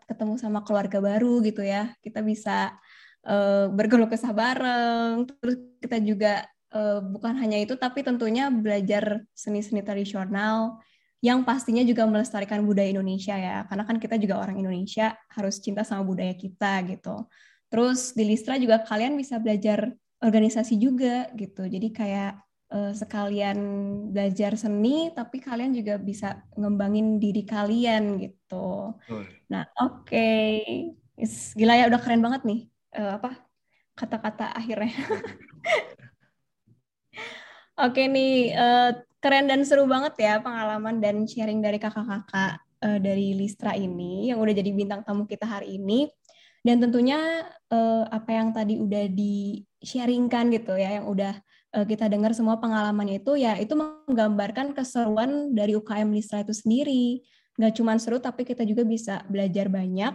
ketemu 0.05 0.37
sama 0.37 0.61
keluarga 0.61 1.01
baru 1.01 1.41
gitu 1.41 1.65
ya. 1.65 1.97
Kita 1.97 2.21
bisa 2.21 2.77
uh, 3.25 3.73
bergeluh 3.73 4.05
kesah 4.05 4.29
bareng. 4.29 5.25
Terus 5.25 5.55
kita 5.81 5.97
juga 5.97 6.33
uh, 6.77 7.01
bukan 7.01 7.33
hanya 7.41 7.57
itu 7.57 7.73
tapi 7.73 8.05
tentunya 8.05 8.53
belajar 8.53 9.25
seni-seni 9.33 9.81
tradisional 9.81 10.77
yang 11.23 11.41
pastinya 11.47 11.81
juga 11.81 12.05
melestarikan 12.05 12.61
budaya 12.61 12.93
Indonesia 12.93 13.33
ya. 13.33 13.65
Karena 13.65 13.83
kan 13.89 13.97
kita 13.97 14.21
juga 14.21 14.45
orang 14.45 14.61
Indonesia 14.61 15.17
harus 15.33 15.57
cinta 15.57 15.81
sama 15.81 16.05
budaya 16.05 16.37
kita 16.37 16.85
gitu. 16.85 17.25
Terus 17.73 18.13
di 18.13 18.29
Listra 18.29 18.61
juga 18.61 18.85
kalian 18.85 19.17
bisa 19.17 19.41
belajar 19.41 19.89
organisasi 20.21 20.77
juga 20.77 21.33
gitu. 21.33 21.65
Jadi 21.65 21.89
kayak 21.89 22.37
uh, 22.73 22.91
sekalian 22.91 23.57
belajar 24.09 24.57
seni 24.57 25.13
tapi 25.13 25.37
kalian 25.37 25.77
juga 25.77 26.01
bisa 26.01 26.41
ngembangin 26.57 27.21
diri 27.21 27.45
kalian 27.45 28.17
gitu. 28.17 28.97
Nah, 29.53 29.63
oke. 29.77 30.09
Okay. 30.09 30.89
Gila 31.53 31.77
ya 31.77 31.85
udah 31.93 32.01
keren 32.01 32.25
banget 32.25 32.41
nih 32.41 32.61
uh, 32.97 33.21
apa 33.21 33.37
kata-kata 33.93 34.49
akhirnya. 34.57 34.97
oke 37.77 37.93
okay, 37.93 38.09
nih 38.09 38.57
uh, 38.57 38.97
keren 39.21 39.45
dan 39.45 39.61
seru 39.61 39.85
banget 39.85 40.17
ya 40.17 40.41
pengalaman 40.41 40.97
dan 40.97 41.29
sharing 41.29 41.61
dari 41.61 41.77
kakak-kakak 41.77 42.57
uh, 42.81 42.99
dari 42.99 43.37
Listra 43.37 43.77
ini 43.77 44.33
yang 44.33 44.41
udah 44.41 44.53
jadi 44.57 44.71
bintang 44.73 45.05
tamu 45.05 45.29
kita 45.29 45.45
hari 45.45 45.77
ini. 45.77 46.09
Dan 46.63 46.79
tentunya 46.79 47.43
uh, 47.75 48.07
apa 48.07 48.39
yang 48.39 48.55
tadi 48.55 48.79
udah 48.79 49.11
di-sharingkan 49.11 50.47
gitu 50.47 50.79
ya, 50.79 50.95
yang 50.95 51.11
udah 51.11 51.35
uh, 51.73 51.85
kita 51.85 52.05
dengar 52.07 52.31
semua 52.37 52.61
pengalaman 52.61 53.09
itu 53.09 53.35
ya 53.35 53.57
itu 53.57 53.73
menggambarkan 53.73 54.77
keseruan 54.77 55.51
dari 55.51 55.73
UKM 55.73 56.13
Listra 56.13 56.45
itu 56.45 56.53
sendiri. 56.53 57.25
Nggak 57.57 57.73
cuma 57.77 57.97
seru 57.97 58.17
tapi 58.21 58.45
kita 58.45 58.65
juga 58.65 58.85
bisa 58.85 59.25
belajar 59.29 59.69
banyak 59.69 60.13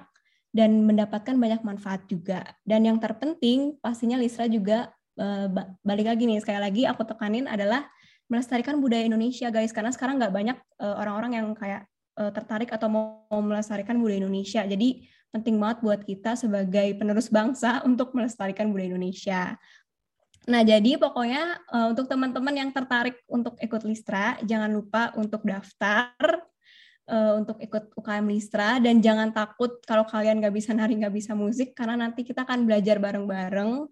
dan 0.54 0.70
mendapatkan 0.86 1.34
banyak 1.34 1.60
manfaat 1.66 2.06
juga. 2.06 2.42
Dan 2.62 2.86
yang 2.86 2.98
terpenting 3.02 3.76
pastinya 3.82 4.16
Listra 4.16 4.46
juga 4.46 4.90
uh, 5.18 5.46
balik 5.82 6.06
lagi 6.08 6.24
nih 6.24 6.40
sekali 6.40 6.58
lagi 6.62 6.82
aku 6.86 7.04
tekanin 7.04 7.50
adalah 7.50 7.86
melestarikan 8.28 8.76
budaya 8.78 9.08
Indonesia 9.08 9.48
guys 9.48 9.72
karena 9.72 9.88
sekarang 9.88 10.20
nggak 10.20 10.34
banyak 10.34 10.58
orang-orang 10.78 11.32
uh, 11.32 11.36
yang 11.40 11.48
kayak 11.56 11.82
tertarik 12.18 12.74
atau 12.74 12.90
mau 12.90 13.38
melestarikan 13.38 13.94
budaya 13.94 14.26
Indonesia. 14.26 14.66
Jadi 14.66 15.06
penting 15.28 15.60
banget 15.60 15.78
buat 15.84 16.00
kita 16.02 16.34
sebagai 16.34 16.96
penerus 16.96 17.28
bangsa 17.28 17.78
untuk 17.88 18.16
melestarikan 18.16 18.72
budaya 18.72 18.96
Indonesia. 18.96 19.54
Nah, 20.46 20.62
jadi 20.62 20.96
pokoknya 20.96 21.66
uh, 21.68 21.86
untuk 21.90 22.06
teman-teman 22.06 22.54
yang 22.54 22.70
tertarik 22.70 23.18
untuk 23.26 23.58
ikut 23.58 23.82
Listra, 23.82 24.38
jangan 24.46 24.70
lupa 24.70 25.10
untuk 25.18 25.42
daftar 25.44 26.14
uh, 27.08 27.32
untuk 27.40 27.58
ikut 27.58 27.96
UKM 27.96 28.26
Listra 28.28 28.78
dan 28.78 29.00
jangan 29.00 29.32
takut 29.32 29.80
kalau 29.88 30.04
kalian 30.04 30.38
nggak 30.38 30.54
bisa 30.54 30.76
nari, 30.76 30.94
nggak 31.00 31.16
bisa 31.16 31.32
musik 31.32 31.72
karena 31.72 31.96
nanti 31.98 32.22
kita 32.22 32.44
akan 32.44 32.68
belajar 32.68 33.00
bareng-bareng. 33.00 33.88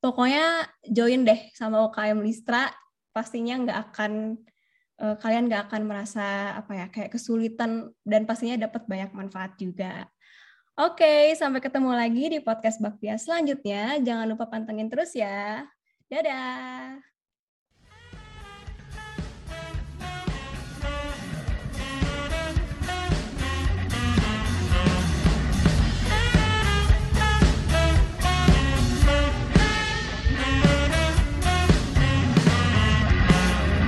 Pokoknya 0.00 0.64
join 0.88 1.28
deh 1.28 1.52
sama 1.52 1.84
UKM 1.90 2.24
Listra, 2.24 2.72
pastinya 3.12 3.60
nggak 3.60 3.78
akan 3.92 4.12
uh, 5.02 5.16
kalian 5.20 5.50
nggak 5.50 5.68
akan 5.68 5.82
merasa 5.84 6.56
apa 6.56 6.72
ya 6.72 6.86
kayak 6.88 7.12
kesulitan 7.12 7.92
dan 8.06 8.24
pastinya 8.24 8.56
dapat 8.56 8.86
banyak 8.88 9.10
manfaat 9.12 9.58
juga. 9.60 10.08
Oke, 10.80 11.36
sampai 11.36 11.60
ketemu 11.60 11.92
lagi 11.92 12.24
di 12.32 12.38
podcast 12.40 12.80
Bakpia 12.80 13.20
selanjutnya. 13.20 14.00
Jangan 14.00 14.24
lupa 14.32 14.48
pantengin 14.48 14.88
terus 14.88 15.12
ya. 15.12 15.68
Dadah! 16.10 17.09